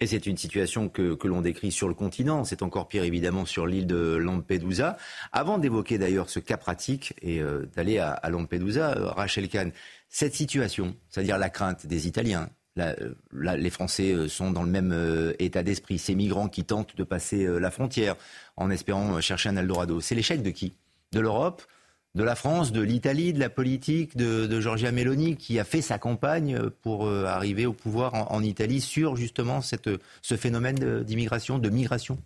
[0.01, 2.43] Et c'est une situation que, que l'on décrit sur le continent.
[2.43, 4.97] C'est encore pire évidemment sur l'île de Lampedusa.
[5.31, 9.71] Avant d'évoquer d'ailleurs ce cas pratique et euh, d'aller à, à, Lampedusa, euh, Rachel Kahn,
[10.09, 12.95] cette situation, c'est-à-dire la crainte des Italiens, la,
[13.57, 17.03] les Français euh, sont dans le même euh, état d'esprit, ces migrants qui tentent de
[17.03, 18.15] passer euh, la frontière
[18.55, 20.73] en espérant chercher un Eldorado, c'est l'échec de qui?
[21.11, 21.63] De l'Europe?
[22.13, 25.81] De la France, de l'Italie, de la politique, de, de, Giorgia Meloni, qui a fait
[25.81, 29.89] sa campagne pour euh, arriver au pouvoir en, Italie sur justement cette,
[30.21, 32.17] ce phénomène d'immigration, de migration?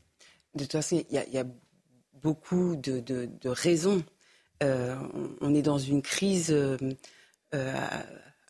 [0.56, 1.46] De toute façon, il y, a
[2.24, 4.04] beaucoup de, raisons.
[4.64, 4.96] Euh,
[5.42, 6.78] on est dans une crise euh,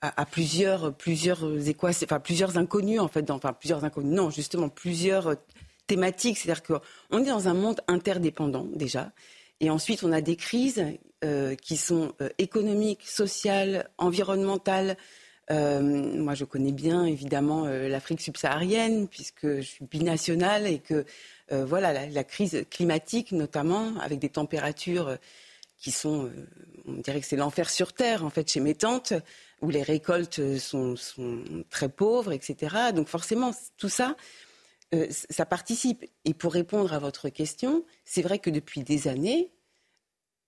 [0.08, 4.30] à, à, plusieurs, plusieurs équations, enfin plusieurs inconnus en fait, dans, enfin plusieurs inconnus, non,
[4.30, 5.36] justement plusieurs
[5.88, 6.38] thématiques.
[6.38, 9.12] C'est-à-dire qu'on est dans un monde interdépendant déjà.
[9.62, 10.84] Et ensuite, on a des crises
[11.24, 14.98] euh, qui sont euh, économiques, sociales, environnementales.
[15.52, 21.06] Euh, moi, je connais bien évidemment euh, l'Afrique subsaharienne puisque je suis binationale et que
[21.52, 25.18] euh, voilà la, crise climatique notamment avec des températures
[25.86, 26.32] qui sont,
[26.88, 29.14] on dirait que c'est l'enfer sur terre en fait chez mes tantes
[29.62, 32.92] où les récoltes sont, sont très pauvres, etc.
[32.92, 34.16] Donc forcément, tout ça,
[34.96, 36.04] euh, ça participe.
[36.26, 39.52] Et pour répondre à votre question, c'est vrai que depuis des années,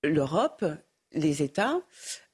[0.04, 0.66] l'Europe,
[1.12, 1.82] les États,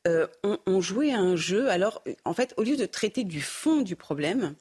[0.07, 0.25] euh,
[0.65, 1.69] ont, joué un jeu.
[1.69, 4.55] Alors, en fait, au lieu de traiter du fond du problème,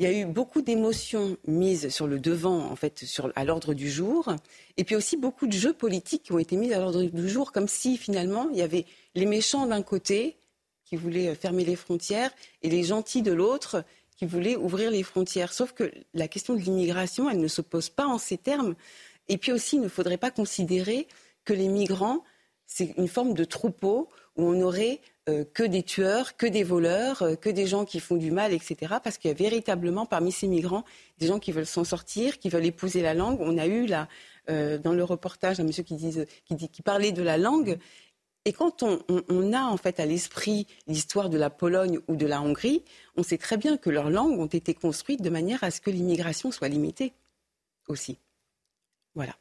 [0.00, 3.74] il y a eu beaucoup d'émotions mises sur le devant, en fait, sur, à l'ordre
[3.74, 4.34] du jour,
[4.78, 7.52] et puis aussi beaucoup de jeux politiques qui ont été mis à l'ordre du jour,
[7.52, 10.38] comme si finalement il y avait les méchants d'un côté
[10.86, 12.30] qui voulaient fermer les frontières
[12.62, 13.84] et les gentils de l'autre
[14.16, 15.52] qui voulaient ouvrir les frontières.
[15.52, 18.76] Sauf que la question de l'immigration, elle ne se pose pas en ces termes.
[19.28, 21.08] Et puis aussi, il ne faudrait pas considérer
[21.44, 22.24] que les migrants,
[22.66, 27.22] c'est une forme de troupeau où on n'aurait euh, que des tueurs, que des voleurs,
[27.22, 28.94] euh, que des gens qui font du mal, etc.
[29.02, 30.84] Parce qu'il y a véritablement parmi ces migrants
[31.18, 33.38] des gens qui veulent s'en sortir, qui veulent épouser la langue.
[33.40, 34.08] On a eu là,
[34.48, 35.96] euh, dans le reportage un monsieur qui,
[36.46, 37.78] qui, parlait de la langue.
[38.44, 42.16] Et quand on, on, on a en fait à l'esprit l'histoire de la Pologne ou
[42.16, 42.82] de la Hongrie,
[43.16, 45.90] on sait très bien que leurs langues ont été construites de manière à ce que
[45.90, 47.12] l'immigration soit limitée
[47.88, 48.18] aussi.
[49.14, 49.36] Voilà.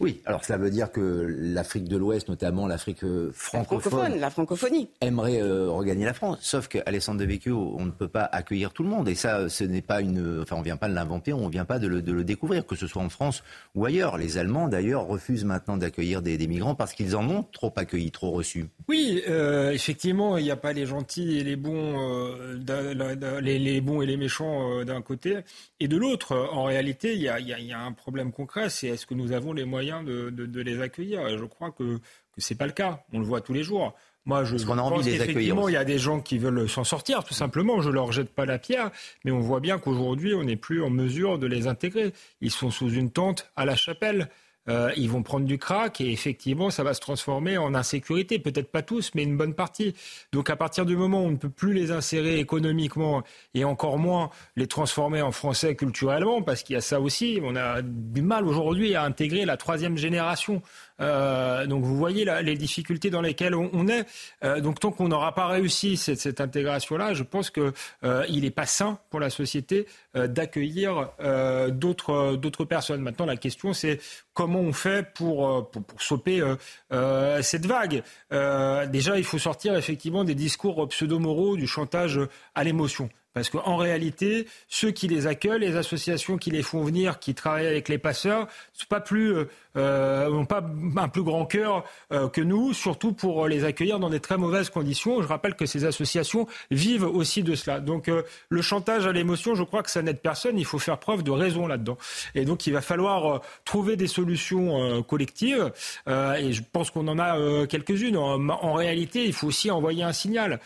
[0.00, 4.88] Oui, alors ça veut dire que l'Afrique de l'Ouest, notamment l'Afrique francophone, la, la, francophonie,
[5.00, 6.38] aimerait euh, regagner la France.
[6.42, 9.08] Sauf qu'Alessandre de Vecchio, on ne peut pas accueillir tout le monde.
[9.08, 10.40] Et ça, ce n'est pas une.
[10.42, 12.24] Enfin, on ne vient pas de l'inventer, on ne vient pas de le, de le,
[12.24, 13.42] découvrir, que ce soit en France
[13.74, 14.18] ou ailleurs.
[14.18, 18.10] Les Allemands, d'ailleurs, refusent maintenant d'accueillir des, des, migrants parce qu'ils en ont trop accueilli,
[18.10, 18.66] trop reçus.
[18.88, 23.80] Oui, euh, effectivement, il n'y a pas les gentils et les bons, euh, les, les,
[23.80, 25.38] bons et les méchants euh, d'un côté.
[25.80, 29.14] Et de l'autre, en réalité, il y, y a un problème concret c'est est-ce que
[29.14, 31.26] nous avons les moyens de, de, de les accueillir.
[31.28, 31.98] Et je crois que,
[32.38, 33.04] ce n'est pas le cas.
[33.12, 33.94] On le voit tous les jours.
[34.24, 36.84] Moi, je qu'on a envie pense qu'effectivement, il y a des gens qui veulent s'en
[36.84, 37.80] sortir, tout simplement.
[37.80, 38.92] Je leur jette pas la pierre,
[39.24, 42.12] mais on voit bien qu'aujourd'hui, on n'est plus en mesure de les intégrer.
[42.40, 44.28] Ils sont sous une tente à la chapelle.
[44.68, 48.38] Euh, ils vont prendre du crack et effectivement, ça va se transformer en insécurité.
[48.38, 49.94] Peut-être pas tous, mais une bonne partie.
[50.32, 53.22] Donc, à partir du moment où on ne peut plus les insérer économiquement
[53.54, 57.56] et encore moins les transformer en français culturellement, parce qu'il y a ça aussi, on
[57.56, 60.62] a du mal aujourd'hui à intégrer la troisième génération
[61.02, 64.06] euh, donc vous voyez là, les difficultés dans lesquelles on, est.
[64.44, 67.72] Euh, donc tant qu'on n'aura pas réussi cette, intégration-là, je pense qu'il
[68.04, 71.10] euh, n'est pas sain pour la société d'accueillir
[71.72, 73.00] d'autres personnes.
[73.00, 74.00] Maintenant, la question c'est
[74.34, 76.42] comment on fait pour pour, pour stopper
[77.40, 78.02] cette vague?
[78.30, 82.20] déjà, il faut sortir effectivement des discours pseudo-moraux, du chantage
[82.54, 83.08] à l'émotion.
[83.34, 87.66] Parce qu'en réalité, ceux qui les accueillent, les associations qui les font venir, qui travaillent
[87.66, 88.46] avec les passeurs,
[88.90, 90.62] n'ont euh, n'ont pas
[90.96, 94.68] un plus grand cœur euh, que nous, surtout pour les accueillir dans des très mauvaises
[94.68, 95.22] conditions.
[95.22, 97.80] Je rappelle que ces associations vivent aussi de cela.
[97.80, 100.58] Donc euh, le chantage à l'émotion, je crois que ça n'aide personne.
[100.58, 101.98] Il faut faire preuve de raison là-dedans.
[102.34, 105.72] Et donc il va falloir euh, trouver des solutions euh, collectives.
[106.06, 108.16] et je pense qu'on en a quelques-unes.
[108.16, 110.60] En, en, réalité, il faut aussi envoyer un signal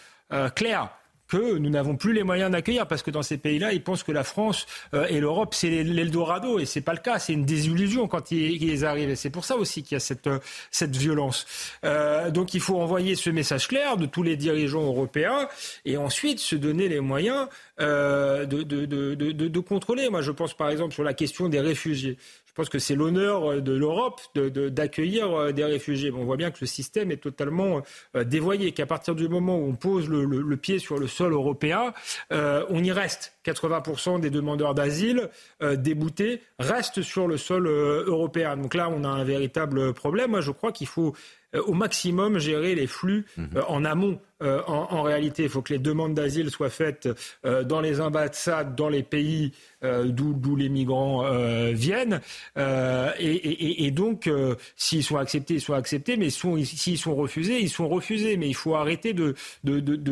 [0.55, 0.90] clair
[1.29, 4.12] que nous n'avons plus les moyens d'accueillir parce que dans ces pays-là, ils pensent que
[4.12, 8.09] la France euh, et l'Europe c'est l'Eldorado et c'est pas le cas, c'est une désillusion
[8.09, 9.15] quand ils, arrivent.
[9.15, 10.39] C'est pour ça aussi qu'il y a cette euh,
[10.71, 11.47] cette violence.
[11.85, 15.49] Euh, donc il faut envoyer ce message clair de tous les dirigeants européens
[15.85, 20.09] et ensuite se donner les moyens de, de, de, de, contrôler.
[20.09, 22.17] Moi, je pense par exemple sur la question des réfugiés.
[22.57, 26.11] Je pense que c'est l'honneur euh, de l'Europe d'accueillir euh, des réfugiés.
[26.11, 27.83] on voit bien que le système est totalement
[28.16, 31.92] euh, dévoyé, qu'à partir du moment où on pose le, pied sur le sol européen,
[32.31, 33.37] on y reste.
[33.45, 35.29] 80% des demandeurs d'asile
[35.75, 38.57] déboutés restent sur le sol européen.
[38.57, 40.31] Donc là, on a un véritable problème.
[40.31, 41.14] Moi, je crois qu'il faut
[41.55, 43.62] au maximum gérer les flux mhm.
[43.69, 47.09] en amont euh, en, réalité, il faut que les demandes d'asile soient faites
[47.46, 51.25] euh, dans les ambassades, dans les pays euh, d'où les migrants
[51.72, 52.20] viennent.
[52.57, 54.29] Et, donc,
[54.77, 58.37] s'ils sont acceptés, ils sont acceptés, mais s'ils sont refusés, ils sont refusés.
[58.37, 59.35] Mais il faut arrêter de,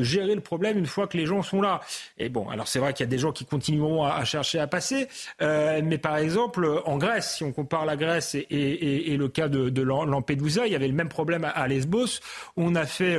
[0.02, 1.80] gérer le problème une fois que les gens sont là.
[2.18, 4.66] Et bon, alors c'est vrai qu'il y a des gens qui continueront à, chercher à
[4.66, 5.08] passer,
[5.40, 10.66] mais par exemple, en Grèce, si on compare la Grèce et, le cas de, Lampedusa,
[10.66, 12.20] il y avait le même problème à, Lesbos.
[12.56, 13.18] On a fait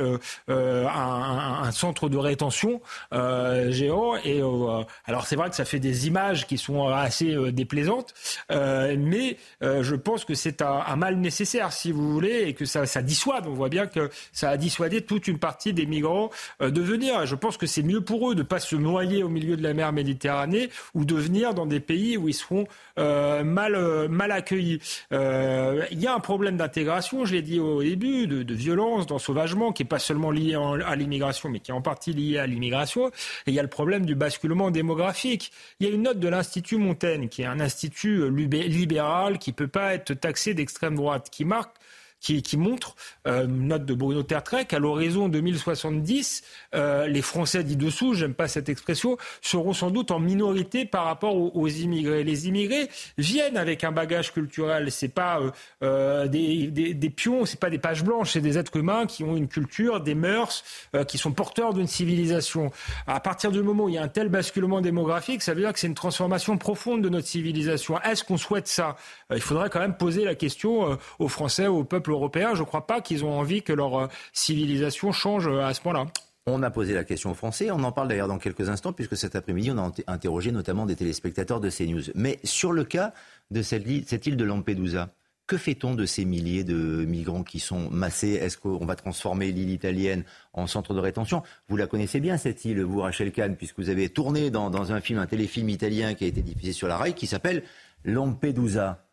[0.96, 2.80] un, centre de rétention
[3.12, 4.16] euh, géant.
[4.24, 8.14] Et euh, alors c'est vrai que ça fait des images qui sont assez euh, déplaisantes,
[8.50, 13.46] mais je pense que c'est un, mal nécessaire, si vous voulez, et que ça, dissuade.
[13.46, 16.30] On voit bien que ça a dissuadé toute une partie des migrants
[16.60, 17.26] de venir.
[17.26, 19.74] Je pense que c'est mieux pour eux de pas se noyer au milieu de la
[19.74, 24.80] mer Méditerranée ou de venir dans des pays où ils seront mal, mal accueillis.
[25.10, 29.82] Il y a un problème d'intégration, je l'ai dit au début, de, violence, d'ensauvagement, qui
[29.82, 33.08] n'est pas seulement lié en, à l'immigration, mais qui est en partie liée à l'immigration.
[33.08, 33.12] Et
[33.48, 35.52] il y a le problème du basculement démographique.
[35.80, 39.50] Il y a une note de l'Institut Montaigne, qui est un institut euh, libéral qui
[39.50, 41.74] ne peut pas être taxé d'extrême droite, qui marque
[42.20, 46.42] qui, montre, euh, note de Bruno Tertrais, qu'à l'horizon 2070,
[46.74, 51.04] euh, les Français dits dessous, j'aime pas cette expression, seront sans doute en minorité par
[51.04, 52.24] rapport aux, immigrés.
[52.24, 54.90] Les immigrés viennent avec un bagage culturel.
[54.90, 55.50] C'est pas euh,
[55.82, 59.24] euh, des, des, des, pions, c'est pas des pages blanches, c'est des êtres humains qui
[59.24, 60.64] ont une culture, des mœurs,
[61.08, 62.70] qui sont porteurs d'une civilisation.
[63.06, 65.72] À partir du moment où il y a un tel basculement démographique, ça veut dire
[65.72, 68.00] que c'est une transformation profonde de notre civilisation.
[68.00, 68.96] Est-ce qu'on souhaite ça?
[69.30, 72.86] Il faudrait quand même poser la question aux Français, au peuple européens, je ne crois
[72.86, 76.06] pas qu'ils ont envie que leur euh, civilisation change euh, à ce point-là.
[76.48, 79.16] On a posé la question aux Français, on en parle d'ailleurs dans quelques instants, puisque
[79.16, 82.12] cet après-midi, on a interrogé notamment des téléspectateurs de CNews.
[82.14, 83.12] Mais sur le cas
[83.50, 85.08] de cette île, de Lampedusa,
[85.48, 88.34] que fait-on de ces milliers de migrants qui sont massés?
[88.34, 91.42] Est-ce qu'on va transformer l'île italienne en centre de rétention?
[91.68, 95.00] Vous la connaissez bien, cette île, vous, Rachel Kahn, puisque vous avez tourné dans, un
[95.00, 97.64] film, un téléfilm italien qui a été diffusé sur la rail, qui s'appelle
[98.04, 99.05] Lampedusa.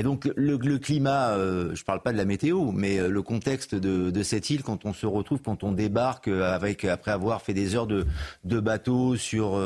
[0.00, 3.20] Et donc le, climat, euh, je ne parle pas de la météo, mais euh, le
[3.20, 7.42] contexte de, cette île, quand on se retrouve, quand on débarque euh, avec, après avoir
[7.42, 8.06] fait des heures de,
[8.44, 9.60] bateau sur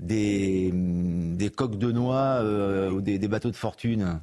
[0.00, 2.42] des, des, coques de noix
[2.90, 4.18] ou des, bateaux de fortune.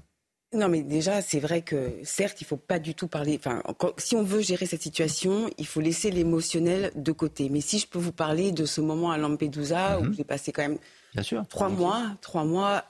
[0.52, 3.40] Non, mais déjà, c'est vrai que certes, il ne faut pas du tout parler.
[3.40, 3.64] Enfin,
[3.98, 7.48] si on veut gérer cette situation, il faut laisser l'émotionnel de côté.
[7.50, 10.14] Mais si je peux vous parler de ce moment à Lampedusa où mhm.
[10.14, 10.78] j'ai passé quand même
[11.14, 12.84] Bien sûr, trois mois, trois mois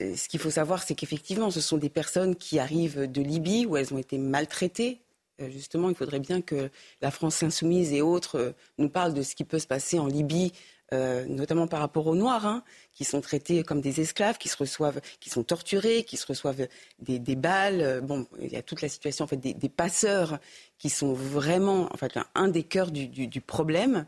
[0.00, 3.76] ce qu'il faut savoir, c'est qu'effectivement, ce sont des personnes qui arrivent de Libye où
[3.76, 5.05] elles ont été maltraitées.
[5.40, 6.70] Euh, justement, il faudrait bien que
[7.00, 10.06] la France insoumise et autres euh, nous parlent de ce qui peut se passer en
[10.06, 10.52] Libye
[10.92, 12.62] euh, notamment par rapport aux Noirs, hein,
[12.94, 16.68] qui sont traités comme des esclaves, qui sont torturés, qui se reçoivent
[17.00, 18.02] des, balles.
[18.04, 20.38] Bon, il y a toute la situation en fait des, passeurs
[20.78, 24.06] qui sont vraiment, en fait, un des cœurs du, problème,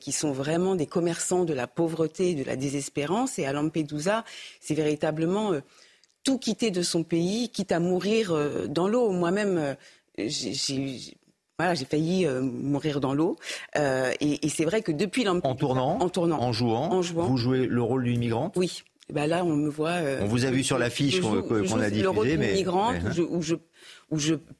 [0.00, 3.38] qui sont vraiment des commerçants de la pauvreté, de la désespérance.
[3.38, 4.24] Et à Lampedusa,
[4.60, 5.52] c'est véritablement
[6.22, 8.34] tout quitter de son pays, quitte à mourir
[8.70, 9.10] dans l'eau.
[9.10, 9.76] Moi-même,
[10.18, 10.54] j'ai
[11.58, 13.36] voilà, j'ai failli euh, mourir dans l'eau.
[13.78, 17.36] Euh, et, c'est vrai que depuis en tournant, en tournant, en jouant, en jouant, vous
[17.36, 18.54] jouez le rôle d'une migrante?
[18.56, 18.82] Oui.
[19.12, 19.90] Bah là, on me voit.
[19.90, 21.38] Euh, on vous a vu sur l'affiche qu'on
[21.78, 23.54] a diffusée, le rôle mais migrante, où je où je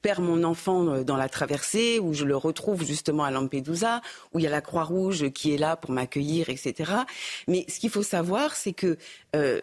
[0.02, 4.00] perds mon enfant euh, dans la traversée, où je le retrouve justement à Lampedusa,
[4.32, 6.92] où il y a la Croix-Rouge qui est là pour m'accueillir, etc.
[7.48, 8.96] Mais ce qu'il faut savoir, c'est que
[9.37, 9.60] euh,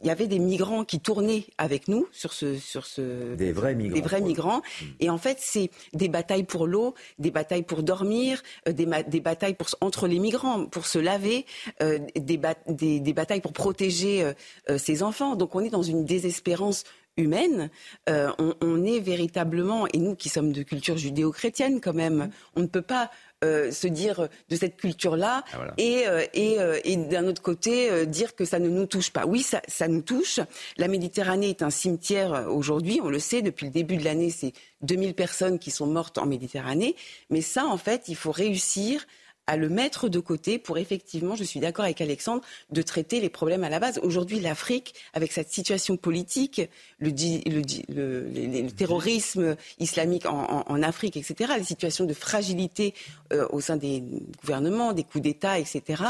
[0.00, 3.74] il y avait des migrants qui tournaient avec nous sur ce, sur ce des vrais
[3.74, 4.58] migrants, des vrais migrants.
[4.58, 4.84] Mmh.
[5.00, 9.20] Et en fait, c'est des batailles pour l'eau, des batailles pour dormir, euh, des, des,
[9.20, 11.46] batailles pour entre les migrants pour se laver,
[11.80, 14.32] des, des, des, batailles pour protéger
[14.76, 15.36] ses enfants.
[15.36, 16.84] Donc on est dans une désespérance
[17.16, 17.70] humaine,
[18.08, 22.30] euh, on, est véritablement, et nous qui sommes de culture judéo-chrétienne quand même, mmh.
[22.56, 23.10] on ne peut pas
[23.44, 28.44] euh, se dire de cette culture-là ah, et, euh, et, d'un autre côté dire que
[28.44, 29.26] ça ne nous touche pas.
[29.26, 30.40] Oui, ça, ça nous touche.
[30.78, 34.52] La Méditerranée est un cimetière aujourd'hui, on le sait, depuis le début de l'année, c'est
[34.82, 36.96] 2000 personnes qui sont mortes en Méditerranée.
[37.30, 39.06] Mais ça, en fait, il faut réussir
[39.52, 43.28] à le mettre de côté pour effectivement, je suis d'accord avec Alexandre, de traiter les
[43.28, 44.00] problèmes à la base.
[44.02, 46.62] Aujourd'hui, l'Afrique, avec cette situation politique,
[47.00, 52.94] le, terrorisme islamique en, Afrique, etc., les situations de fragilité
[53.34, 54.02] euh, au sein des
[54.40, 56.02] gouvernements, des coups d'État, etc.,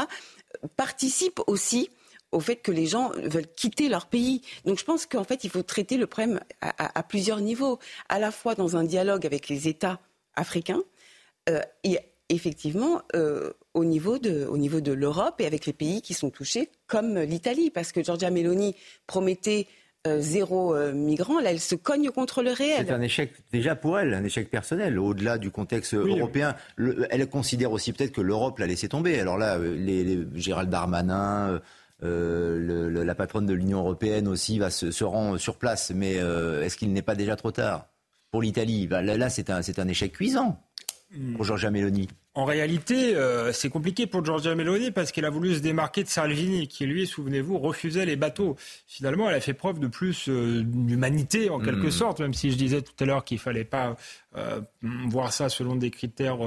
[0.77, 1.89] participe aussi
[2.31, 4.41] au fait que les gens veulent quitter leur pays.
[4.63, 7.77] Donc je pense qu'en fait, il faut traiter le problème à, plusieurs niveaux,
[8.07, 9.99] à la fois dans un dialogue avec les États
[10.37, 10.81] africains
[11.49, 11.99] euh, et
[12.29, 16.29] effectivement euh, au niveau de, au niveau de l'Europe et avec les pays qui sont
[16.29, 18.75] touchés, comme l'Italie, parce que Giorgia Meloni
[19.07, 19.67] promettait
[20.05, 22.85] euh, zéro migrant, là, elle se cogne contre le réel.
[22.87, 26.55] C'est un échec déjà pour elle, un échec personnel, au-delà du contexte européen.
[27.09, 29.19] elle considère aussi peut-être que l'Europe l'a laissé tomber.
[29.19, 31.61] Alors là, les Gérald Darmanin,
[32.03, 35.91] euh, la patronne de l'Union européenne aussi va se, se rend sur place.
[35.95, 37.87] Mais euh, est-ce qu'il n'est pas déjà trop tard?
[38.31, 40.59] Pour l'Italie bah, Là, c'est un, un, échec cuisant
[41.39, 42.07] Giorgia Meloni.
[42.35, 46.09] En réalité, euh, c'est compliqué pour Giorgia Meloni parce qu'elle a voulu se démarquer de
[46.09, 48.55] Salvini, qui lui, souvenez-vous, refusait les bateaux.
[48.87, 51.91] Finalement, elle a fait preuve de plus d'humanité, en quelque hmm.
[51.91, 53.95] sorte, même si je disais tout à l'heure qu'il fallait pas
[54.81, 56.39] voir ça selon des critères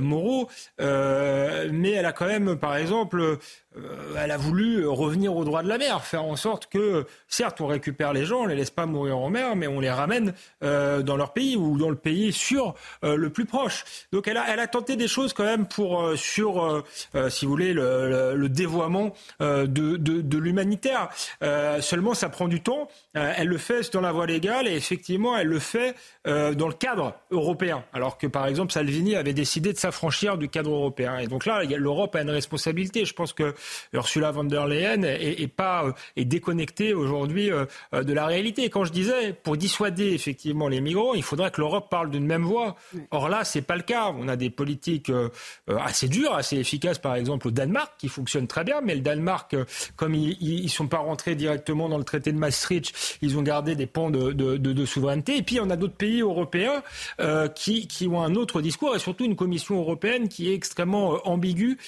[0.00, 0.48] moraux.
[0.78, 3.38] mais elle a quand même, par exemple,
[3.76, 7.60] euh, elle a voulu revenir au droit de la mer, faire en sorte que, certes,
[7.60, 10.34] on récupère les gens, on les laisse pas mourir en mer, mais on les ramène
[10.62, 13.84] euh, dans leur pays ou dans le pays sûr euh, le plus proche.
[14.12, 16.84] Donc elle a, elle a tenté des choses quand même pour sur,
[17.28, 21.08] si vous voulez, le, le, dévoiement de, de, de l'humanitaire.
[21.80, 22.88] seulement, ça prend du temps.
[23.14, 27.14] elle le fait dans la voie légale et effectivement, elle le fait dans le cadre
[27.30, 31.18] européen, alors que par exemple Salvini avait décidé de s'affranchir du cadre européen.
[31.18, 33.04] Et donc là, l'Europe a une responsabilité.
[33.04, 33.54] Je pense que
[33.92, 38.70] Ursula von der Leyen est, pas euh, est déconnectée aujourd'hui euh, de la réalité.
[38.70, 42.44] quand je disais, pour dissuader effectivement les migrants, il faudrait que l'Europe parle d'une même
[42.44, 42.76] voix.
[43.10, 44.12] Or là, c'est pas le cas.
[44.18, 45.28] On a des politiques euh,
[45.80, 49.56] assez dures, assez efficaces, par exemple au Danemark, qui fonctionnent très bien, mais le Danemark,
[49.96, 53.74] comme ils, ne sont pas rentrés directement dans le traité de Maastricht, ils ont gardé
[53.74, 55.38] des pans de, souveraineté.
[55.38, 56.82] Et puis, on a d'autres pays européens
[57.54, 61.78] qui, ont un autre discours et surtout une Commission européenne qui est extrêmement ambiguë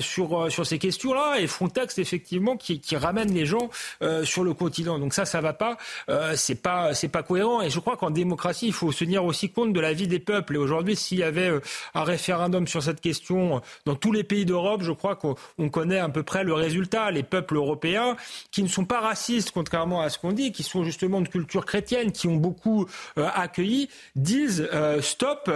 [0.00, 3.68] sur, ces questions là et Frontex effectivement qui, ramène les gens
[4.02, 4.98] euh, sur le continent.
[4.98, 5.76] Donc ça, ça va pas.
[6.08, 7.62] Euh, c'est pas, pas cohérent.
[7.62, 10.18] Et je crois qu'en démocratie, il faut se tenir aussi compte de la vie des
[10.18, 10.54] peuples.
[10.54, 11.60] Et aujourd'hui, s'il y avait euh,
[11.94, 12.25] un référendum
[12.66, 16.44] sur cette question dans tous les pays d'Europe, je crois qu'on connaît à peu près
[16.44, 17.10] le résultat.
[17.10, 18.16] Les peuples européens
[18.50, 21.66] qui ne sont pas racistes, contrairement à ce qu'on dit, qui sont justement de culture
[21.66, 24.68] chrétienne, qui ont beaucoup accueilli, disent
[25.00, 25.50] stop.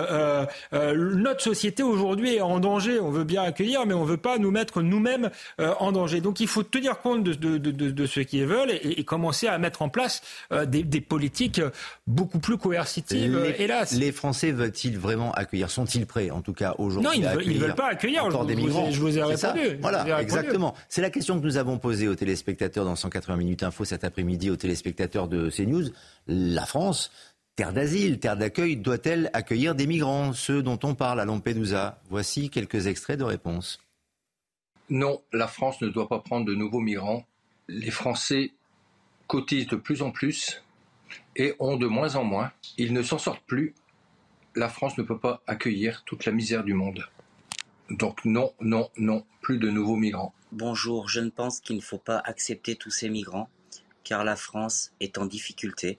[0.73, 3.01] notre société aujourd'hui est en danger.
[3.01, 6.21] On veut bien accueillir, mais on veut pas nous mettre nous-mêmes euh, en danger.
[6.21, 9.47] Donc il faut tenir compte de, de, de, de ce qu'ils veulent et, et, commencer
[9.47, 11.61] à mettre en place euh, des, des, politiques
[12.07, 13.93] beaucoup plus coercitives, les, hélas.
[13.93, 15.71] Les Français veulent-ils vraiment accueillir?
[15.71, 16.59] Sont-ils prêts, en tout cas?
[16.78, 18.90] Aujourd'hui Non, ils ne veulent, pas accueillir encore des migrants.
[18.90, 19.78] Je vous ai répondu.
[19.80, 20.74] Voilà, exactement.
[20.88, 24.50] C'est la question que nous avons posée aux téléspectateurs dans 180 minutes info cet après-midi,
[24.50, 25.90] aux téléspectateurs de CNews.
[26.26, 27.11] La France,
[27.56, 31.98] terre d'asile, terre d'accueil, doit-elle accueillir des migrants, ceux dont on parle à Lampedusa?
[32.08, 33.80] Voici quelques extraits de réponses.
[34.88, 37.24] Non, la France ne doit pas prendre de nouveaux migrants.
[37.68, 38.52] Les Français
[39.28, 40.62] cotisent de plus en plus
[41.36, 42.50] et ont de moins en moins.
[42.78, 43.74] Ils ne s'en sortent plus.
[44.55, 47.09] La France ne peut pas accueillir toute la misère du monde.
[47.90, 50.34] Donc non, non, non, plus de nouveaux migrants.
[50.53, 53.48] Bonjour, je ne pense qu'il ne faut pas accepter tous ces migrants,
[54.05, 55.98] car la France est en difficulté.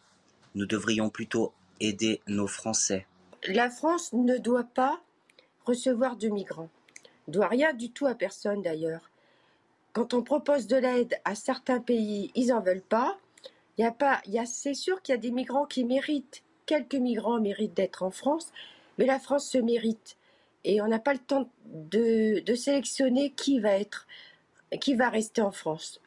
[0.56, 3.08] Nous devrions plutôt aider nos Français.
[3.48, 5.02] La France ne doit pas
[5.66, 6.70] recevoir de migrants
[7.32, 9.10] doit rien du tout à personne d'ailleurs.
[9.94, 13.18] Quand on propose de l'aide à certains pays, ils en veulent pas.
[13.78, 15.84] Il y a pas, il y a, c'est sûr qu'il y a des migrants qui
[15.84, 16.44] méritent.
[16.72, 18.54] Quelques migrants méritent d'être en France,
[18.98, 20.16] mais la France se mérite.
[20.64, 24.08] Et on n'a pas le temps de, sélectionner qui va être,
[24.80, 26.00] qui va rester en France.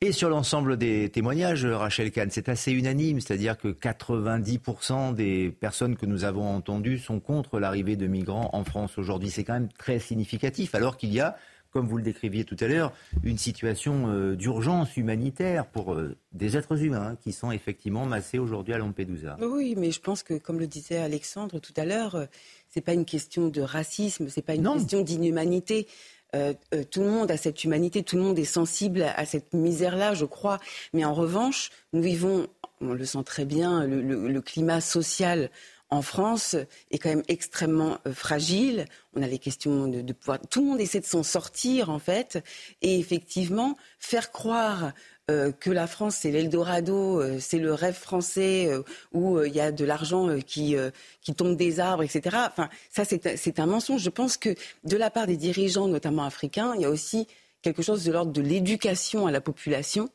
[0.00, 5.96] Et sur l'ensemble des témoignages, Rachel Kahn, c'est assez unanime, c'est-à-dire que 90% des personnes
[5.96, 9.28] que nous avons entendues sont contre l'arrivée de migrants en France aujourd'hui.
[9.28, 11.36] C'est quand même très significatif, alors qu'il y a,
[11.76, 12.90] comme vous le décriviez tout à l'heure,
[13.22, 18.72] une situation euh, d'urgence humanitaire pour euh, des êtres humains qui sont effectivement massés aujourd'hui
[18.72, 19.36] à Lampedusa.
[19.42, 22.24] Oui, mais je pense que, comme le disait Alexandre tout à l'heure, euh,
[22.70, 25.86] c'est pas une question de racisme, c'est pas une question d'inhumanité.
[26.34, 29.52] Euh, euh, tout le monde a cette humanité, tout le monde est sensible à, cette
[29.52, 30.58] misère-là, je crois.
[30.92, 32.46] Mais en revanche, nous vivons,
[32.80, 35.50] on le sent très bien, le, climat social
[35.90, 36.56] en France
[36.90, 38.86] est quand même extrêmement euh, fragile.
[39.14, 40.38] On a les questions de, pouvoir.
[40.50, 42.42] Tout le monde essaie de s'en sortir, en fait.
[42.82, 44.92] Et effectivement, faire croire
[45.30, 48.70] euh, que la France c'est l'Eldorado, euh, c'est le rêve français
[49.12, 50.76] où il y a de l'argent qui,
[51.20, 52.36] qui tombe des arbres, etc.
[52.48, 54.02] Enfin, ça c'est un mensonge.
[54.02, 57.26] Je pense que de la part des dirigeants, notamment africains, il y a aussi
[57.62, 60.10] quelque chose de l'ordre de l'éducation à la population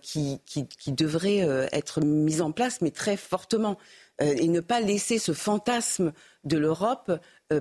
[0.00, 3.76] qui, qui, qui, devrait être mise en place, mais très fortement.
[4.20, 6.12] Et ne pas laisser ce fantasme
[6.44, 7.12] de l'Europe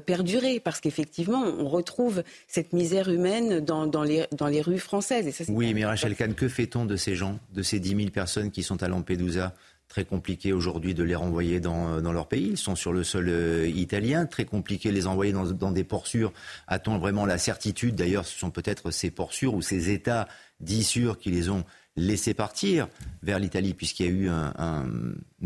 [0.06, 5.28] perdurer, parce qu'effectivement, on retrouve cette misère humaine dans, dans, les, dans les rues françaises.
[5.28, 8.10] Et ça, oui, mais Rachel Kahn, que fait-on de ces gens, de ces 10 000
[8.10, 9.54] personnes qui sont à Lampedusa
[9.88, 12.50] Très compliqué aujourd'hui de les renvoyer dans, dans, leur pays.
[12.50, 14.26] Ils sont sur le sol euh, italien.
[14.26, 16.34] Très compliqué de les envoyer dans, dans des ports sûrs.
[16.68, 17.96] A-t-on vraiment la certitude?
[17.96, 20.28] D'ailleurs, ce sont peut-être ces ports sûrs ou ces États
[20.60, 21.64] dits sûrs qui les ont
[21.98, 22.90] laisser partir
[23.24, 24.86] vers l'Italie, puisqu'il y a eu un, un,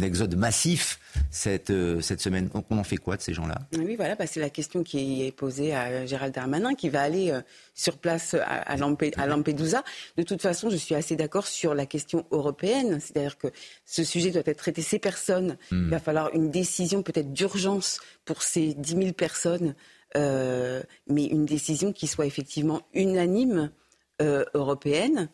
[0.01, 2.47] exode massif cette, euh, cette semaine.
[2.47, 3.59] Donc on en fait quoi de ces gens-là?
[3.77, 7.31] Oui, voilà, bah, c'est la question qui est posée à Gérald Darmanin, qui va aller
[7.31, 7.41] euh,
[7.75, 9.83] sur place à, à, à, Lampedusa.
[10.17, 13.47] De toute façon, je suis assez d'accord sur la question européenne, c'est-à-dire que
[13.85, 14.81] ce sujet doit être traité.
[14.81, 15.83] Ces personnes, hmm.
[15.83, 19.75] il va falloir une décision peut-être d'urgence pour ces 10 000 personnes,
[20.17, 23.71] euh, mais une décision qui soit effectivement unanime
[24.21, 25.29] euh, européenne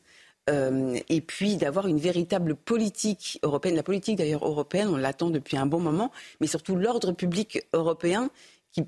[0.49, 3.75] euh, et puis d'avoir une véritable politique européenne.
[3.75, 8.29] La politique d'ailleurs européenne, on l'attend depuis un bon moment, mais surtout l'ordre public européen
[8.71, 8.83] qui,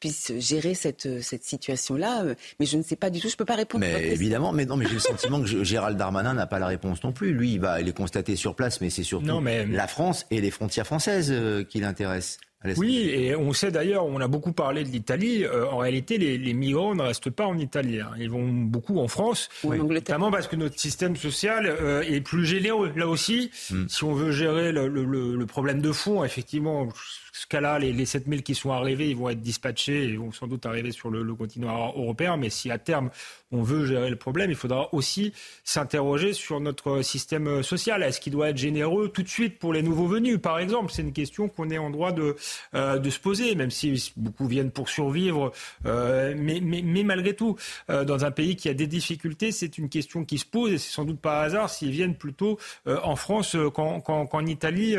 [0.00, 2.24] puisse gérer cette, cette situation-là.
[2.58, 3.84] Mais je ne sais pas du tout, je ne peux pas répondre.
[3.84, 7.04] Mais évidemment, mais non, mais j'ai le sentiment que Gérald Darmanin n'a pas la réponse
[7.04, 7.34] non plus.
[7.34, 9.66] Lui, il va il est constaté sur place, mais c'est surtout non, mais...
[9.66, 12.38] la France et les frontières françaises euh, qui l'intéressent.
[12.76, 15.44] Oui, et on sait d'ailleurs, on a beaucoup parlé de l'Italie.
[15.44, 18.00] Euh, en réalité, les, les, migrants ne restent pas en Italie.
[18.00, 18.10] Hein.
[18.18, 19.78] Ils vont beaucoup en France, oui.
[19.78, 22.92] notamment parce que notre système social euh, est plus généreux.
[22.96, 23.84] Là aussi, mm.
[23.88, 26.88] si on veut gérer le, le, le, problème de fond, effectivement,
[27.32, 30.46] ce cas-là, les, les 7000 qui sont arrivés, ils vont être dispatchés et vont sans
[30.46, 32.36] doute arriver sur le, le continent européen.
[32.38, 33.10] Mais si à terme,
[33.52, 35.32] on veut gérer le problème, il faudra aussi
[35.64, 38.02] s'interroger sur notre système social.
[38.02, 41.02] Est-ce qu'il doit être généreux tout de suite pour les nouveaux venus, par exemple C'est
[41.02, 42.36] une question qu'on est en droit de,
[42.74, 45.52] euh, de se poser, même si beaucoup viennent pour survivre.
[45.86, 46.60] Euh, mais,
[47.04, 47.56] malgré tout,
[47.90, 50.78] euh, dans un pays qui a des difficultés, c'est une question qui se pose et
[50.78, 54.96] c'est sans doute pas hasard s'ils viennent plutôt en France qu'en, Italie,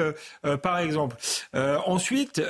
[0.62, 1.18] par exemple.
[1.54, 2.42] ensuite,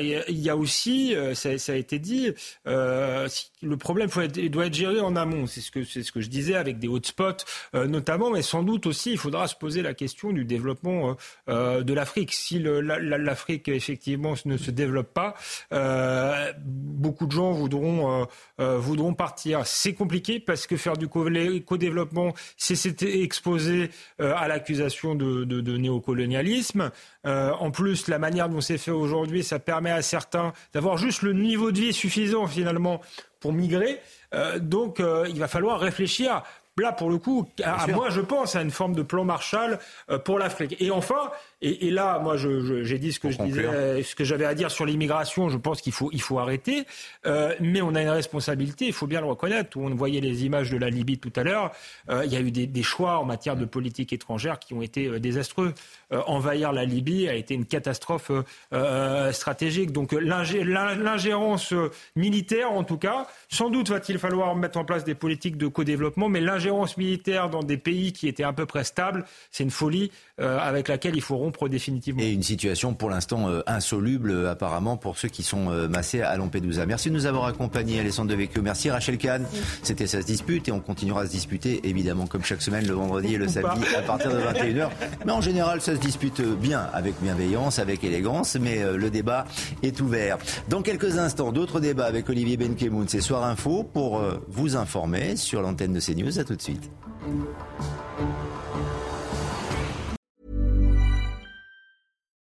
[0.00, 2.32] il y a aussi, ça, a été dit,
[2.64, 4.08] le problème
[4.50, 7.44] doit être géré en amont c'est ce que je disais avec des hotspots
[7.74, 11.16] notamment, mais sans doute aussi il faudra se poser la question du développement
[11.48, 12.32] de l'Afrique.
[12.32, 15.34] Si l'Afrique effectivement ne se développe pas,
[15.72, 18.26] euh, beaucoup de gens voudront
[18.60, 19.66] euh, voudront partir.
[19.66, 26.90] C'est compliqué parce que faire du co-développement, c'est exposé à l'accusation de, de, de, néocolonialisme.
[27.24, 31.32] en plus, la manière dont c'est fait aujourd'hui, ça permet à certains d'avoir juste le
[31.32, 33.00] niveau de vie suffisant finalement
[33.44, 34.00] pour migrer.
[34.32, 36.42] Euh, donc euh, il va falloir réfléchir
[36.82, 39.78] là, pour le coup, à, moi, je pense à une forme de plan Marshall
[40.10, 40.76] euh, pour l'Afrique.
[40.80, 41.30] Et enfin,
[41.64, 44.54] et, et là, moi, j'ai je, dit ce que je disais, ce que j'avais à
[44.54, 45.48] dire sur l'immigration.
[45.48, 46.84] Je pense qu'il faut, il faut arrêter.
[47.24, 49.78] Euh, mais on a une responsabilité, il faut bien le reconnaître.
[49.78, 51.72] On voyait les images de la Libye tout à l'heure.
[52.10, 54.82] Euh, il y a eu des, des, choix en matière de politique étrangère qui ont
[54.82, 55.72] été euh, désastreux.
[56.12, 58.30] Euh, envahir la Libye a été une catastrophe
[58.72, 59.90] euh, stratégique.
[59.90, 61.72] Donc l'ingérence
[62.14, 66.28] militaire, en tout cas, sans doute va-t-il falloir mettre en place des politiques de co-développement,
[66.28, 70.10] mais l'ingérence militaire dans des pays qui étaient à peu près stables, c'est une folie
[70.40, 72.22] euh, avec laquelle il faut rompre définitivement.
[72.22, 76.20] Et une situation pour l'instant euh, insoluble euh, apparemment pour ceux qui sont euh, massés
[76.20, 76.86] à Lampedusa.
[76.86, 78.62] Merci de nous avoir accompagnés, Alessandre Devecchio.
[78.62, 79.44] Merci Rachel Kahn.
[79.82, 82.94] C'était ça se dispute et on continuera à se disputer évidemment comme chaque semaine le
[82.94, 84.88] vendredi et le samedi à partir de 21h.
[85.24, 89.46] Mais en général, ça se dispute bien, avec bienveillance, avec élégance, mais le débat
[89.82, 90.38] est ouvert.
[90.68, 93.08] Dans quelques instants, d'autres débats avec Olivier Benkemoun.
[93.08, 96.38] C'est Soir Info pour vous informer sur l'antenne de CNews.
[96.38, 96.90] À tout de suite.